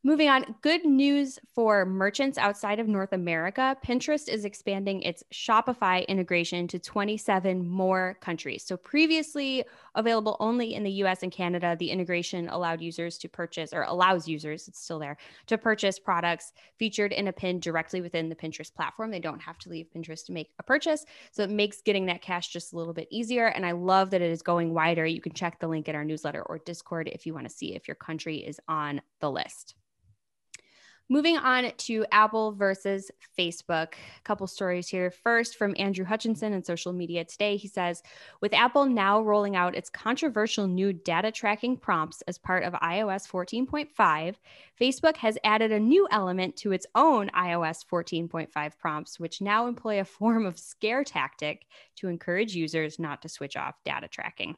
[0.06, 3.76] Moving on, good news for merchants outside of North America.
[3.84, 8.64] Pinterest is expanding its Shopify integration to 27 more countries.
[8.64, 9.64] So, previously
[9.96, 14.28] available only in the US and Canada, the integration allowed users to purchase, or allows
[14.28, 18.72] users, it's still there, to purchase products featured in a pin directly within the Pinterest
[18.72, 19.10] platform.
[19.10, 21.04] They don't have to leave Pinterest to make a purchase.
[21.32, 23.48] So, it makes getting that cash just a little bit easier.
[23.48, 25.08] And I love that it is going wider.
[25.08, 27.74] You can check the link in our newsletter or Discord if you want to see
[27.74, 29.74] if your country is on the list.
[31.08, 33.94] Moving on to Apple versus Facebook.
[33.94, 35.12] A couple stories here.
[35.12, 37.58] First, from Andrew Hutchinson in Social Media Today.
[37.58, 38.02] He says,
[38.42, 43.30] with Apple now rolling out its controversial new data tracking prompts as part of iOS
[43.30, 44.36] 14.5,
[44.82, 50.00] Facebook has added a new element to its own iOS 14.5 prompts, which now employ
[50.00, 54.56] a form of scare tactic to encourage users not to switch off data tracking.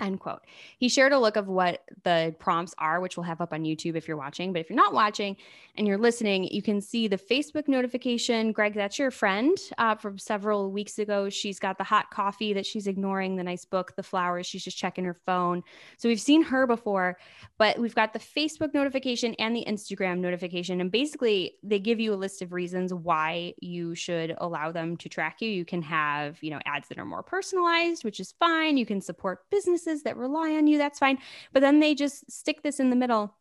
[0.00, 0.42] End quote.
[0.78, 3.96] He shared a look of what the prompts are, which we'll have up on YouTube
[3.96, 4.52] if you're watching.
[4.52, 5.36] But if you're not watching
[5.76, 8.52] and you're listening, you can see the Facebook notification.
[8.52, 11.28] Greg, that's your friend uh, from several weeks ago.
[11.28, 14.46] She's got the hot coffee that she's ignoring, the nice book, the flowers.
[14.46, 15.62] She's just checking her phone.
[15.98, 17.18] So we've seen her before,
[17.58, 20.80] but we've got the Facebook notification and the Instagram notification.
[20.80, 25.08] And basically, they give you a list of reasons why you should allow them to
[25.08, 25.48] track you.
[25.48, 28.76] You can have, you know, ads that are more personalized, which is fine.
[28.76, 29.40] You can support
[29.82, 30.78] businesses that rely on you.
[30.78, 31.18] That's fine.
[31.52, 33.34] But then they just stick this in the middle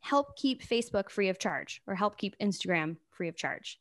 [0.00, 3.80] help keep Facebook free of charge or help keep Instagram free of charge.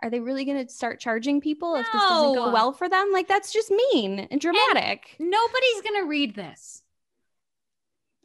[0.00, 3.10] Are they really going to start charging people if this doesn't go well for them?
[3.12, 5.16] Like, that's just mean and dramatic.
[5.18, 6.82] Nobody's going to read this.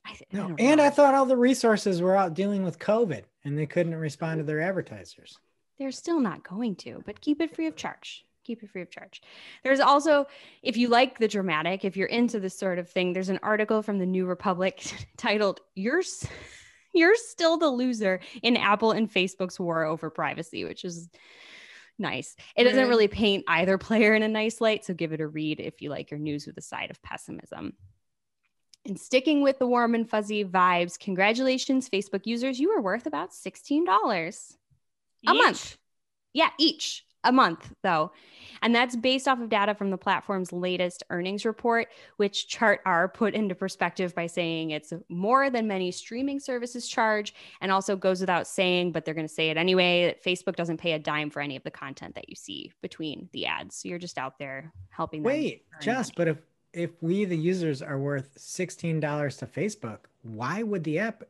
[0.05, 0.85] I, I No, don't and know.
[0.85, 4.43] I thought all the resources were out dealing with COVID and they couldn't respond to
[4.43, 5.39] their advertisers.
[5.79, 8.23] They're still not going to, but keep it free of charge.
[8.43, 9.21] Keep it free of charge.
[9.63, 10.25] There's also,
[10.63, 13.81] if you like the dramatic, if you're into this sort of thing, there's an article
[13.81, 14.83] from the New Republic
[15.17, 16.01] titled "You're
[16.93, 21.09] You're Still the Loser in Apple and Facebook's War Over Privacy," which is
[21.99, 22.35] nice.
[22.55, 22.89] It doesn't mm-hmm.
[22.89, 25.89] really paint either player in a nice light, so give it a read if you
[25.89, 27.73] like your news with a side of pessimism.
[28.85, 32.59] And sticking with the warm and fuzzy vibes, congratulations, Facebook users.
[32.59, 34.55] You are worth about $16
[35.27, 35.77] a month.
[36.33, 37.05] Yeah, each.
[37.23, 38.11] A month though.
[38.63, 43.33] And that's based off of data from the platform's latest earnings report, which Chartr put
[43.33, 48.47] into perspective by saying it's more than many streaming services charge and also goes without
[48.47, 51.41] saying, but they're going to say it anyway, that Facebook doesn't pay a dime for
[51.41, 53.75] any of the content that you see between the ads.
[53.75, 55.23] So you're just out there helping.
[55.23, 56.11] Wait, money.
[56.15, 56.37] but if
[56.73, 61.23] if we the users are worth sixteen dollars to Facebook, why would the app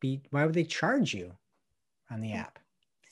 [0.00, 0.20] be?
[0.30, 1.32] Why would they charge you
[2.10, 2.36] on the mm.
[2.38, 2.58] app?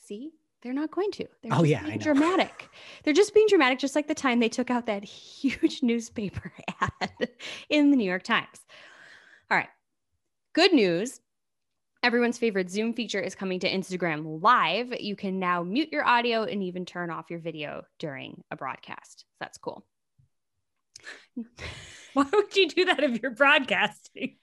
[0.04, 0.32] See,
[0.64, 1.26] they're not going to.
[1.42, 2.04] They're Oh, just yeah, I being know.
[2.04, 2.70] dramatic.
[3.04, 7.28] They're just being dramatic, just like the time they took out that huge newspaper ad
[7.68, 8.64] in the New York Times.
[9.50, 9.68] All right.
[10.54, 11.20] Good news.
[12.02, 14.92] Everyone's favorite Zoom feature is coming to Instagram Live.
[15.00, 19.24] You can now mute your audio and even turn off your video during a broadcast.
[19.40, 19.84] That's cool.
[22.14, 24.36] Why would you do that if you're broadcasting?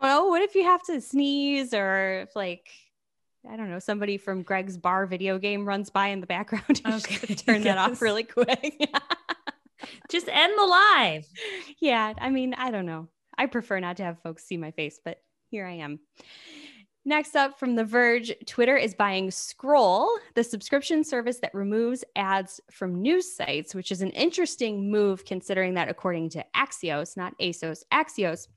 [0.00, 2.68] Well, what if you have to sneeze or if like
[3.50, 6.82] I don't know, somebody from Greg's bar video game runs by in the background.
[6.86, 8.90] Okay, turn that off really quick.
[10.10, 11.26] Just end the live.
[11.80, 13.08] yeah, I mean, I don't know.
[13.36, 15.20] I prefer not to have folks see my face, but
[15.50, 16.00] here I am.
[17.04, 22.60] Next up from The Verge, Twitter is buying Scroll, the subscription service that removes ads
[22.72, 27.84] from news sites, which is an interesting move considering that, according to Axios, not ASOS,
[27.92, 28.48] Axios,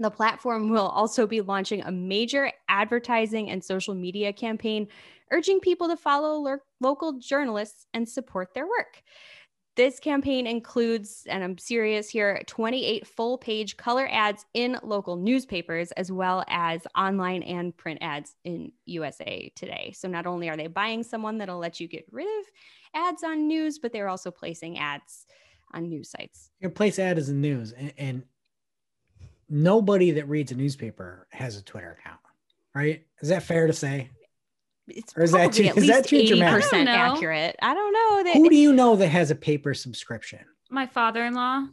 [0.00, 4.88] the platform will also be launching a major advertising and social media campaign
[5.32, 9.02] urging people to follow lo- local journalists and support their work.
[9.76, 15.92] This campaign includes, and I'm serious here, 28 full page color ads in local newspapers,
[15.92, 19.92] as well as online and print ads in USA Today.
[19.96, 22.46] So not only are they buying someone that'll let you get rid of
[22.94, 25.26] ads on news, but they're also placing ads
[25.72, 26.50] on news sites.
[26.58, 28.22] Your place ad is the news, and, and
[29.50, 32.20] nobody that reads a newspaper has a Twitter account,
[32.74, 33.04] right?
[33.20, 34.10] Is that fair to say?
[34.88, 36.04] It's Or is that probably too- at is least
[36.40, 36.92] 80% I don't know.
[36.92, 37.56] accurate.
[37.62, 38.22] I don't know.
[38.24, 40.40] They, Who do you know that has a paper subscription?
[40.70, 41.66] My father-in-law.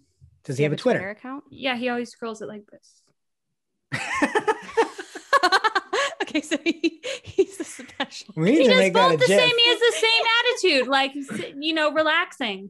[0.44, 1.10] Does he have a Twitter?
[1.10, 1.44] account?
[1.50, 3.02] Yeah, he always scrolls it like this.
[6.24, 8.34] okay, so he, he's a special.
[8.36, 9.40] we need He to does make that a both the gif.
[9.40, 9.56] same.
[9.58, 11.12] He has the same attitude, like
[11.62, 12.70] you know, relaxing.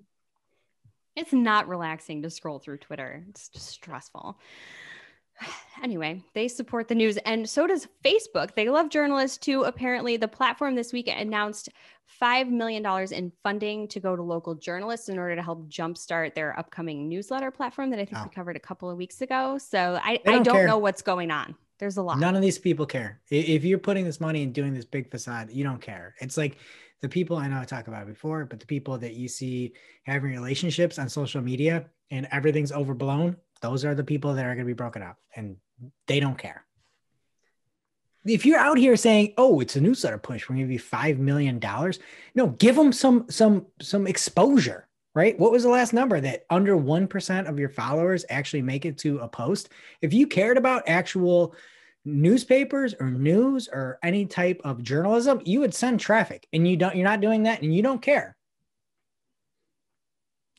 [1.16, 3.24] It's not relaxing to scroll through Twitter.
[3.30, 4.38] It's just stressful.
[5.84, 8.56] Anyway, they support the news, and so does Facebook.
[8.56, 9.62] They love journalists too.
[9.62, 11.70] Apparently, the platform this week announced
[12.20, 12.84] $5 million
[13.14, 17.52] in funding to go to local journalists in order to help jumpstart their upcoming newsletter
[17.52, 18.24] platform that I think Oh.
[18.24, 19.60] we covered a couple of weeks ago.
[19.60, 21.54] So I, don't don't know what's going on.
[21.78, 22.18] There's a lot.
[22.18, 23.22] None of these people care.
[23.30, 26.16] If you're putting this money and doing this big facade, you don't care.
[26.20, 26.58] It's like
[27.02, 29.74] the people I know I talked about before, but the people that you see
[30.08, 34.66] having relationships on social media and everything's overblown, those are the people that are going
[34.66, 35.58] to be broken up and
[36.08, 36.66] they don't care.
[38.26, 40.80] If you're out here saying, "Oh, it's a newsletter push, we're going to give you
[40.80, 42.00] 5 million dollars."
[42.36, 45.40] No, give them some some some exposure, right?
[45.40, 49.20] What was the last number that under 1% of your followers actually make it to
[49.20, 49.70] a post?
[50.02, 51.56] If you cared about actual
[52.04, 56.96] newspapers or news or any type of journalism, you would send traffic and you don't
[56.96, 58.36] you're not doing that and you don't care.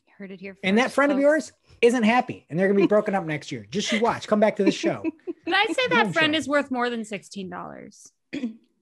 [0.07, 0.57] You heard it here.
[0.63, 1.51] And that first, friend of yours
[1.81, 3.65] isn't happy and they're going to be broken up next year.
[3.71, 4.27] Just you watch.
[4.27, 5.03] Come back to the show.
[5.45, 6.37] But I'd say that friend show.
[6.37, 8.11] is worth more than sixteen dollars.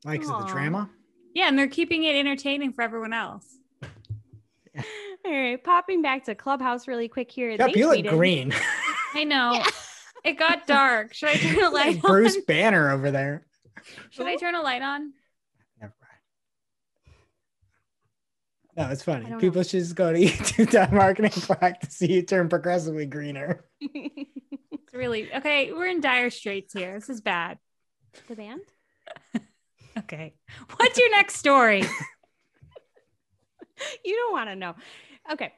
[0.04, 0.90] Like is it the drama?
[1.34, 3.46] Yeah, and they're keeping it entertaining for everyone else.
[4.76, 4.84] All
[5.32, 7.52] right, popping back to Clubhouse really quick here.
[7.52, 8.54] Yep, they you look green.
[9.14, 9.64] I know.
[10.26, 11.14] It got dark.
[11.14, 12.38] Should I turn a light Like Bruce?
[12.46, 13.46] Banner over there.
[14.10, 15.14] Should I turn a light on?
[15.80, 16.20] Never mind.
[18.78, 19.26] No, it's funny.
[19.26, 23.06] I don't People should just go to YouTube marketing clock to see you turn progressively
[23.06, 23.66] greener.
[24.72, 25.74] It's really okay.
[25.74, 26.94] We're in dire straits here.
[26.94, 27.58] This is bad.
[28.28, 28.62] the band.
[29.98, 30.36] Okay.
[30.78, 31.84] What's your next story?
[34.06, 34.76] you don't want to know.
[35.32, 35.52] Okay.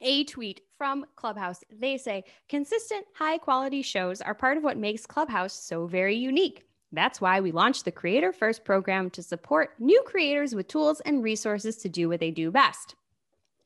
[0.00, 1.60] A tweet from Clubhouse.
[1.70, 6.64] They say consistent, high quality shows are part of what makes Clubhouse so very unique.
[6.92, 11.22] That's why we launched the Creator First program to support new creators with tools and
[11.22, 12.94] resources to do what they do best.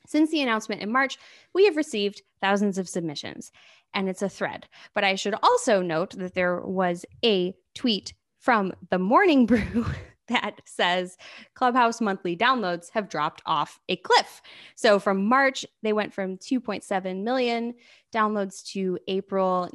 [0.07, 1.19] Since the announcement in March,
[1.55, 3.53] we have received thousands of submissions,
[3.95, 4.67] and it's a thread.
[4.95, 9.87] But I should also note that there was a tweet from the Morning Brew
[10.29, 11.17] that says
[11.55, 14.43] Clubhouse monthly downloads have dropped off a cliff.
[14.75, 17.75] So from March, they went from 2.7 million
[18.13, 19.69] downloads to April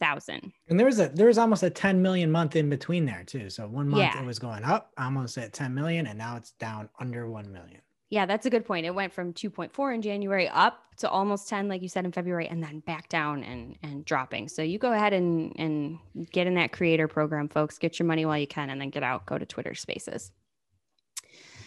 [0.00, 0.52] 922,000.
[0.68, 3.50] And there was a there was almost a 10 million month in between there too.
[3.50, 4.20] So one month Yeah.
[4.20, 7.80] it was going up, almost at 10 million, and now it's down under 1 million.
[8.10, 8.86] Yeah, that's a good point.
[8.86, 12.46] It went from 2.4 in January up to almost 10, like you said in February,
[12.46, 14.48] and then back down and and dropping.
[14.48, 15.98] So you go ahead and and
[16.30, 17.78] get in that creator program, folks.
[17.78, 19.26] Get your money while you can, and then get out.
[19.26, 20.30] Go to Twitter Spaces.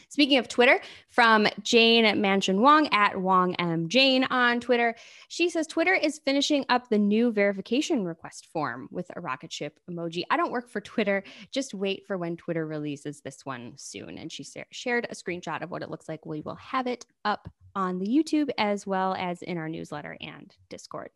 [0.10, 0.80] Speaking of Twitter,
[1.10, 4.96] from Jane Manchun Wong at Wong M Jane on Twitter,
[5.28, 9.80] she says Twitter is finishing up the new verification request form with a rocket ship
[9.90, 10.24] emoji.
[10.30, 11.24] I don't work for Twitter.
[11.52, 14.18] Just wait for when Twitter releases this one soon.
[14.18, 16.26] And she shared a screenshot of what it looks like.
[16.26, 20.56] We will have it up on the YouTube as well as in our newsletter and
[20.70, 21.10] Discord.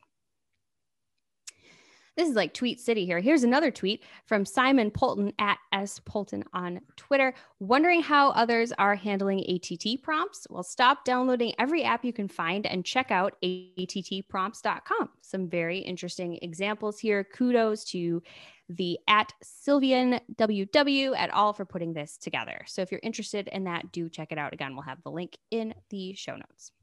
[2.18, 3.22] This is like Tweet City here.
[3.22, 8.96] Here's another tweet from Simon Poulton at S Poulton on Twitter, wondering how others are
[8.96, 10.46] handling ATT prompts.
[10.50, 15.10] Well, stop downloading every app you can find and check out attprompts.com.
[15.22, 17.24] Some very interesting examples here.
[17.24, 18.22] Kudos to
[18.68, 22.62] the at Sylvian WW at all for putting this together.
[22.68, 24.54] So if you're interested in that, do check it out.
[24.54, 26.74] Again, we'll have the link in the show notes.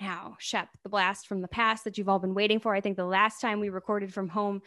[0.00, 2.74] Now, Shep, the blast from the past that you've all been waiting for.
[2.74, 4.62] I think the last time we recorded from home,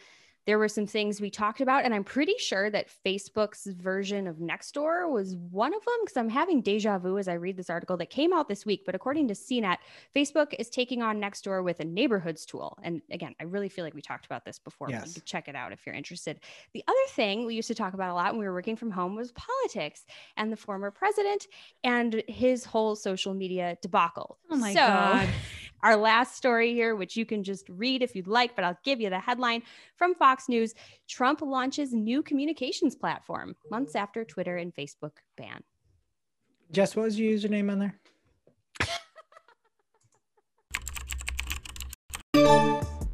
[0.46, 4.36] there were some things we talked about, and I'm pretty sure that Facebook's version of
[4.36, 7.96] Nextdoor was one of them because I'm having deja vu as I read this article
[7.98, 8.82] that came out this week.
[8.86, 9.76] But according to CNET,
[10.14, 12.78] Facebook is taking on Nextdoor with a neighborhoods tool.
[12.82, 14.88] And again, I really feel like we talked about this before.
[14.90, 15.08] Yes.
[15.08, 16.40] You can check it out if you're interested.
[16.72, 18.90] The other thing we used to talk about a lot when we were working from
[18.90, 20.04] home was politics
[20.36, 21.46] and the former president
[21.84, 24.38] and his whole social media debacle.
[24.50, 25.28] Oh my So, God.
[25.82, 29.00] Our last story here, which you can just read if you'd like, but I'll give
[29.00, 29.62] you the headline
[29.96, 30.74] from Fox News
[31.08, 35.62] Trump launches new communications platform months after Twitter and Facebook ban.
[36.70, 38.00] Jess, what was your username on there?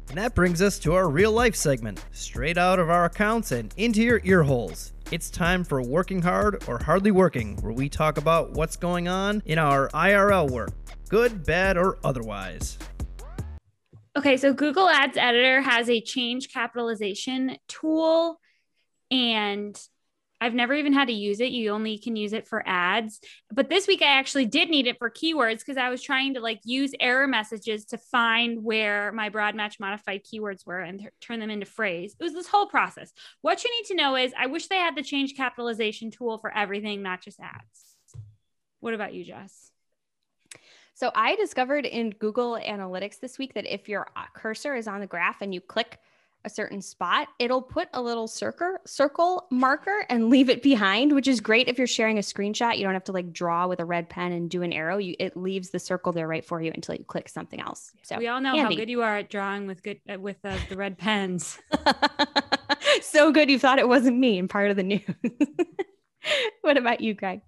[0.09, 3.73] And that brings us to our real life segment, straight out of our accounts and
[3.75, 4.93] into your ear holes.
[5.11, 9.43] It's time for Working Hard or Hardly Working, where we talk about what's going on
[9.45, 10.71] in our IRL work,
[11.09, 12.77] good, bad, or otherwise.
[14.17, 18.39] Okay, so Google Ads Editor has a change capitalization tool,
[19.11, 19.77] and
[20.39, 21.51] I've never even had to use it.
[21.51, 23.19] You only can use it for ads.
[23.51, 26.41] But this week I actually did need it for keywords because I was trying to
[26.41, 31.11] like use error messages to find where my broad match modified keywords were and th-
[31.21, 32.15] turn them into phrase.
[32.19, 33.11] It was this whole process.
[33.41, 36.55] What you need to know is I wish they had the change capitalization tool for
[36.55, 37.97] everything, not just ads.
[38.79, 39.71] What about you, Jess?
[40.93, 44.99] So I discovered in Google Analytics this week that if your uh, cursor is on
[44.99, 45.99] the graph and you click
[46.45, 51.27] a certain spot, it'll put a little circle circle marker and leave it behind, which
[51.27, 52.77] is great if you're sharing a screenshot.
[52.77, 54.97] You don't have to like draw with a red pen and do an arrow.
[54.97, 57.91] You it leaves the circle there right for you until you click something else.
[58.03, 58.75] So we all know handy.
[58.75, 61.59] how good you are at drawing with good uh, with uh, the red pens.
[63.01, 65.01] so good you thought it wasn't me and part of the news.
[66.61, 67.41] what about you, Greg?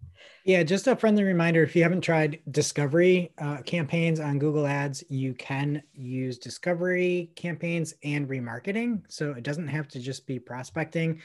[0.45, 5.03] Yeah, just a friendly reminder if you haven't tried discovery uh, campaigns on Google Ads,
[5.09, 9.03] you can use discovery campaigns and remarketing.
[9.09, 11.21] So it doesn't have to just be prospecting.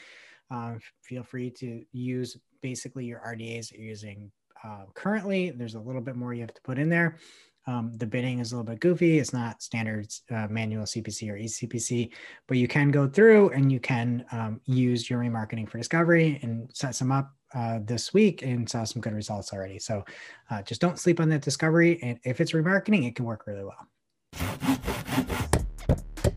[0.51, 4.31] Um, feel free to use basically your RDAs that you're using
[4.63, 5.51] uh, currently.
[5.51, 7.19] There's a little bit more you have to put in there.
[7.67, 9.19] Um, the bidding is a little bit goofy.
[9.19, 12.11] It's not standard uh, manual CPC or eCPC,
[12.47, 16.69] but you can go through and you can um, use your remarketing for discovery and
[16.75, 19.79] set some up uh, this week and saw some good results already.
[19.79, 20.05] So
[20.51, 21.99] uh, just don't sleep on that discovery.
[22.03, 23.89] And if it's remarketing, it can work really well.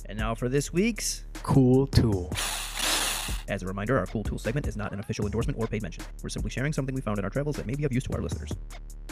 [0.06, 2.32] And now for this week's Cool tool.
[3.48, 6.04] As a reminder, our Cool Tool segment is not an official endorsement or paid mention.
[6.22, 8.14] We're simply sharing something we found in our travels that may be of use to
[8.14, 8.52] our listeners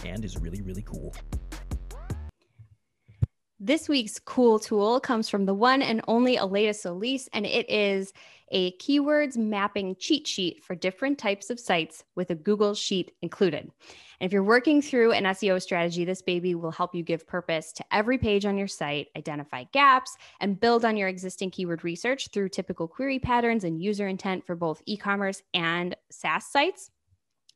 [0.03, 1.16] and is really, really cool.
[3.60, 8.12] This week's cool tool comes from the one and only Aleyda Solis, and it is
[8.51, 13.72] a keywords mapping cheat sheet for different types of sites with a Google Sheet included.
[14.20, 17.72] And if you're working through an SEO strategy, this baby will help you give purpose
[17.74, 22.28] to every page on your site, identify gaps, and build on your existing keyword research
[22.34, 26.91] through typical query patterns and user intent for both e commerce and SaaS sites.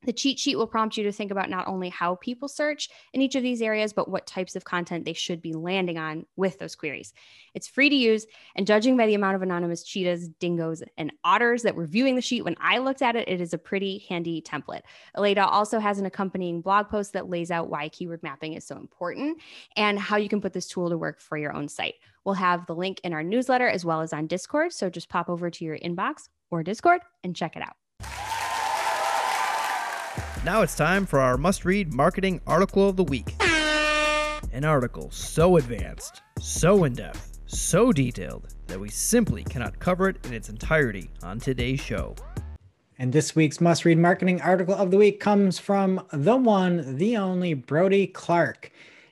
[0.06, 3.22] The cheat sheet will prompt you to think about not only how people search in
[3.22, 6.58] each of these areas, but what types of content they should be landing on with
[6.58, 7.14] those queries.
[7.54, 8.26] It's free to use,
[8.56, 12.22] and judging by the amount of anonymous cheetahs, dingoes, and otters that were viewing the
[12.22, 14.82] sheet when I looked at it, it is a pretty handy template.
[15.16, 18.78] Aleyda also has an accompanying blog post that lays out why keyword mapping is so
[18.78, 19.42] important
[19.76, 21.96] and how you can put this tool to work for your own site.
[22.24, 24.72] We'll have the link in our newsletter as well as on Discord.
[24.72, 27.76] So just pop over to your inbox or Discord and check it out.
[30.46, 33.36] Now it's time for our must read marketing article of the week.
[34.54, 40.26] An article so advanced, so in depth, so detailed that we simply cannot cover it
[40.26, 42.16] in its entirety on today's show.
[42.98, 47.18] And this week's must read marketing article of the week comes from the one, the
[47.18, 48.72] only Brodie Clark.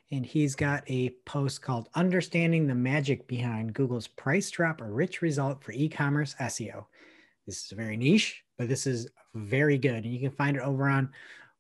[0.10, 5.22] And he's got a post called Understanding the Magic Behind Google's Price Drop a Rich
[5.22, 6.86] Result for E Commerce SEO.
[7.46, 10.04] This is very niche, but this is very good.
[10.04, 11.10] And you can find it over on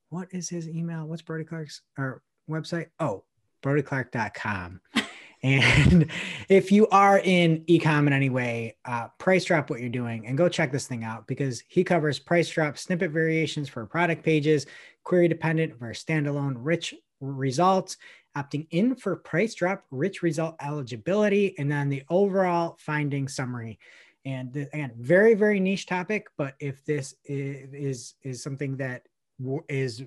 [0.10, 1.06] what is his email?
[1.06, 2.88] What's Brodie Clark's or website?
[3.00, 3.24] Oh,
[3.64, 4.82] brodieclark.com.
[5.43, 6.10] and
[6.50, 10.38] if you are in ecom in any way, uh, price drop what you're doing and
[10.38, 14.66] go check this thing out because he covers price drop snippet variations for product pages,
[15.04, 17.98] query dependent versus standalone, rich results,
[18.36, 23.80] opting in for price drop, rich result eligibility, and then the overall finding summary.
[24.28, 29.04] And the, again, very very niche topic, but if this is is, is something that
[29.42, 30.04] w- is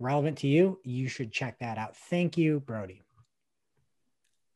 [0.00, 1.96] relevant to you, you should check that out.
[1.96, 3.04] Thank you, Brodie.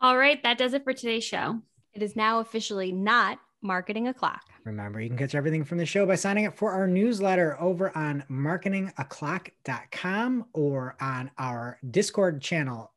[0.01, 1.61] All right, that does it for today's show.
[1.95, 4.43] It is now officially not marketing o'clock.
[4.65, 7.97] Remember, you can catch everything from the show by signing up for our newsletter over
[7.97, 12.91] on marketingoclock.com or on our Discord channel,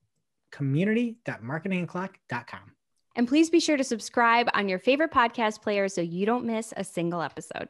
[0.49, 2.74] community.marketingoclock.com.
[3.15, 6.73] And please be sure to subscribe on your favorite podcast player so you don't miss
[6.75, 7.69] a single episode.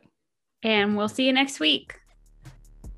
[0.64, 2.00] And we'll see you next week.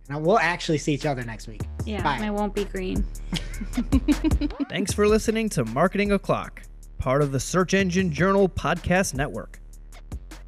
[0.09, 1.61] Now, we'll actually see each other next week.
[1.85, 2.19] Yeah, Bye.
[2.21, 3.03] I won't be green.
[4.69, 6.61] Thanks for listening to Marketing O'Clock,
[6.97, 9.59] part of the Search Engine Journal Podcast Network.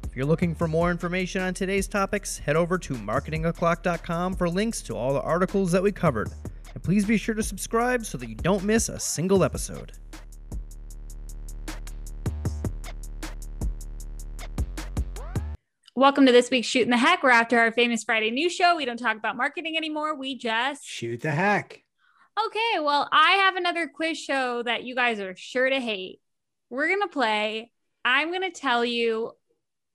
[0.04, 4.80] If you're looking for more information on today's topics, head over to marketingoclock.com for links
[4.82, 6.30] to all the articles that we covered.
[6.72, 9.92] And please be sure to subscribe so that you don't miss a single episode.
[16.00, 17.22] Welcome to this week's Shoot in the Heck.
[17.22, 18.74] We're after our famous Friday news show.
[18.74, 20.16] We don't talk about marketing anymore.
[20.16, 21.82] We just Shoot the heck.
[22.46, 26.22] Okay, well, I have another quiz show that you guys are sure to hate.
[26.70, 27.70] We're going to play.
[28.02, 29.32] I'm going to tell you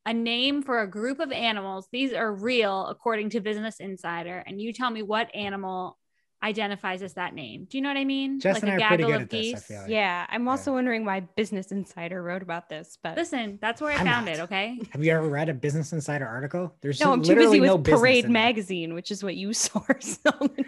[0.05, 1.87] a name for a group of animals.
[1.91, 4.43] These are real according to Business Insider.
[4.45, 5.97] And you tell me what animal
[6.45, 7.65] identifies as that name.
[7.67, 8.39] Do you know what I mean?
[8.39, 9.63] Jess and I are pretty gaggle good of at this, I geese.
[9.63, 9.89] feel like.
[9.89, 13.95] Yeah, I'm also wondering why Business Insider wrote about this, but Listen, that's where I
[13.95, 14.35] I'm found not.
[14.35, 14.39] it.
[14.41, 14.79] Okay.
[14.91, 16.75] Have you ever read a Business Insider article?
[16.81, 18.29] There's no, I'm too busy with no Parade.
[18.29, 20.65] Magazine, which is what you source all the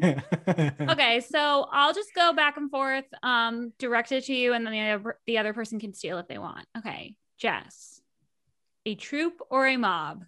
[0.00, 0.22] time.
[0.88, 4.72] Okay, so I'll just go back and forth, um, direct it to you, and then
[4.72, 6.66] the other, the other person can steal if they want.
[6.78, 8.00] Okay, Jess,
[8.84, 10.24] a troop or a mob?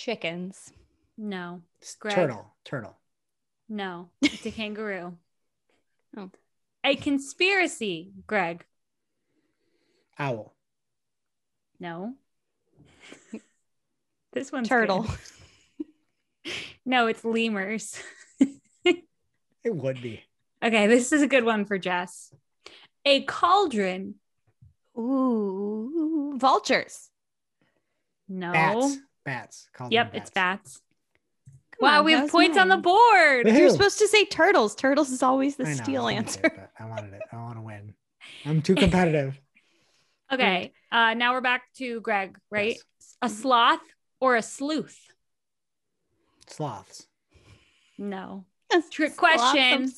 [0.00, 0.72] Chickens.
[1.18, 2.14] No, It's Greg.
[2.14, 2.46] Turtle.
[2.64, 2.96] Turtle.
[3.68, 5.18] no, it's a kangaroo.
[6.16, 6.30] Oh.
[6.82, 8.64] A conspiracy, Greg.
[10.18, 10.54] Owl.
[11.78, 12.14] No.
[14.32, 15.06] this one's Turtle.
[16.86, 18.00] No, it's lemurs.
[19.62, 20.22] It would be.
[20.64, 22.32] Okay, this is a good one for Jess.
[23.04, 24.14] A cauldron.
[24.96, 27.10] Ooh, vultures.
[28.26, 28.52] No.
[28.52, 28.96] Bats.
[29.24, 29.68] Bats.
[29.72, 30.80] Call them Yep, it's bats.
[31.78, 32.82] Come wow, on, we have was points on the mine.
[32.82, 33.46] board.
[33.46, 33.58] Woohoo.
[33.58, 34.74] You're supposed to say turtles.
[34.74, 36.46] Turtles is always the I know, steal wanted answer.
[36.46, 37.22] it, I wanted it.
[37.32, 37.94] I want to win.
[38.44, 39.38] I'm too competitive.
[40.32, 42.76] Okay, uh, now we're back to Greg, right?
[42.76, 43.16] Yes.
[43.20, 43.80] A sloth
[44.20, 44.96] or a sleuth?
[46.46, 47.08] Sloths.
[47.98, 48.44] No.
[48.72, 49.92] A Trick sloth of question.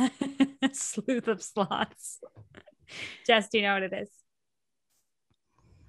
[0.00, 0.72] sloths.
[0.72, 2.18] sleuth of sloths.
[3.24, 4.10] Jess, do you know what it is?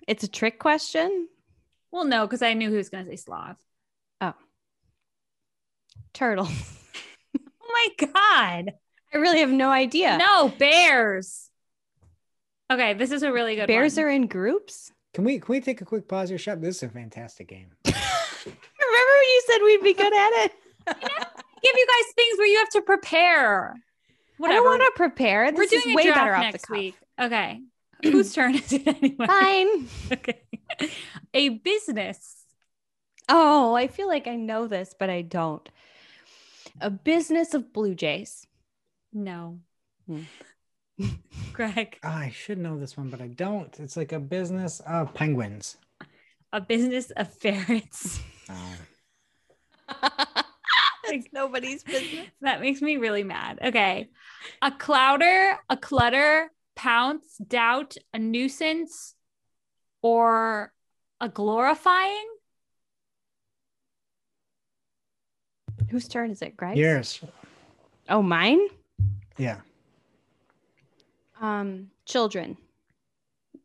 [0.08, 1.28] It's a trick question.
[1.94, 3.58] Well, no, because I knew who was going to say sloth.
[4.20, 4.34] Oh,
[6.14, 6.50] turtle.
[7.66, 8.74] Oh my God.
[9.14, 10.18] I really have no idea.
[10.20, 11.50] No, bears.
[12.72, 14.06] Okay, this is a really good Bears one.
[14.06, 14.92] are in groups.
[15.16, 16.62] Can we can we take a quick pause here, Shep?
[16.62, 17.70] This is a fantastic game.
[17.86, 17.96] Remember
[18.46, 20.52] when you said we'd be good at it?
[20.88, 20.96] give
[21.76, 23.74] you guys things where you have to prepare.
[23.74, 23.80] I
[24.38, 24.60] Whatever.
[24.60, 25.46] don't want to prepare.
[25.56, 26.78] We're doing is a way draft better off next the cuff.
[26.78, 26.96] week.
[27.20, 27.62] Okay.
[28.04, 29.26] Whose turn is it anyway?
[29.26, 29.88] Fine.
[30.12, 30.43] Okay.
[31.34, 32.46] A business.
[33.30, 35.68] Oh, I feel like I know this, but I don't.
[36.82, 38.46] A business of Blue Jays.
[39.14, 39.60] No.
[40.08, 40.24] Hmm.
[41.54, 43.80] Greg, Oh, I should know this one, but I don't.
[43.80, 45.78] It's like a business of penguins.
[46.52, 48.20] a business of ferrets.
[48.50, 48.76] Oh.
[51.06, 52.28] It's nobody's business.
[52.42, 53.60] That makes me really mad.
[53.64, 54.10] Okay.
[54.62, 59.16] A clouder, a clutter, pounce, doubt, a nuisance,
[60.04, 60.72] or
[61.20, 62.28] a glorifying?
[65.90, 66.78] Whose turn is it, Greg?
[66.78, 67.20] Yours.
[68.10, 68.60] Oh, mine?
[69.38, 69.58] Yeah.
[71.42, 72.58] Um, children.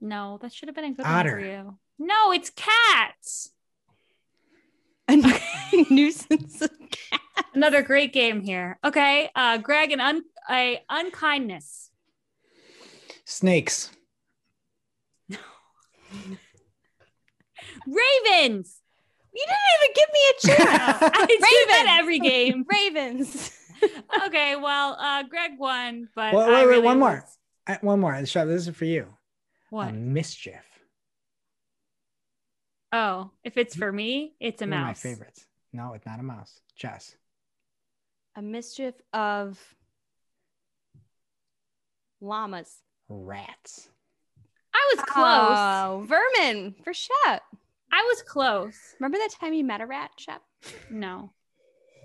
[0.01, 1.32] No, that should have been a good Otter.
[1.32, 1.78] one for you.
[1.98, 3.51] No, it's cats.
[5.09, 5.16] A
[5.90, 7.20] nuisance of cat.
[7.55, 8.78] Another great game here.
[8.85, 9.31] Okay.
[9.35, 11.90] Uh Greg, an un a unkindness.
[13.24, 13.90] Snakes.
[17.94, 18.81] Ravens.
[19.35, 21.02] You didn't even give me a chance.
[21.02, 21.98] I do that Ravens.
[22.01, 22.65] every game.
[22.70, 23.52] Ravens.
[24.27, 27.24] okay, well, uh Greg won, but Wait, I wait, wait, really one more.
[27.66, 28.24] was- One more.
[28.27, 29.06] Shep, this is for you.
[29.70, 29.89] What?
[29.90, 30.65] A mischief.
[32.90, 35.44] Oh, if it's for me, it's a One of my favorites.
[35.74, 36.60] No, it's not a mouse.
[36.74, 37.15] Chess.
[38.35, 39.59] A mischief of
[42.20, 42.74] llamas.
[43.09, 43.89] Rats.
[44.74, 45.59] I was close.
[45.59, 47.43] Oh, vermin for Shep.
[47.93, 48.77] I was close.
[49.01, 50.43] Remember that time you met a rat, Shep?
[50.90, 51.32] No.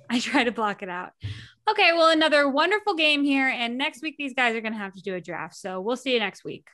[0.10, 1.12] I try to block it out.
[1.70, 3.48] Okay, well, another wonderful game here.
[3.48, 5.56] And next week, these guys are going to have to do a draft.
[5.56, 6.68] So we'll see you next week.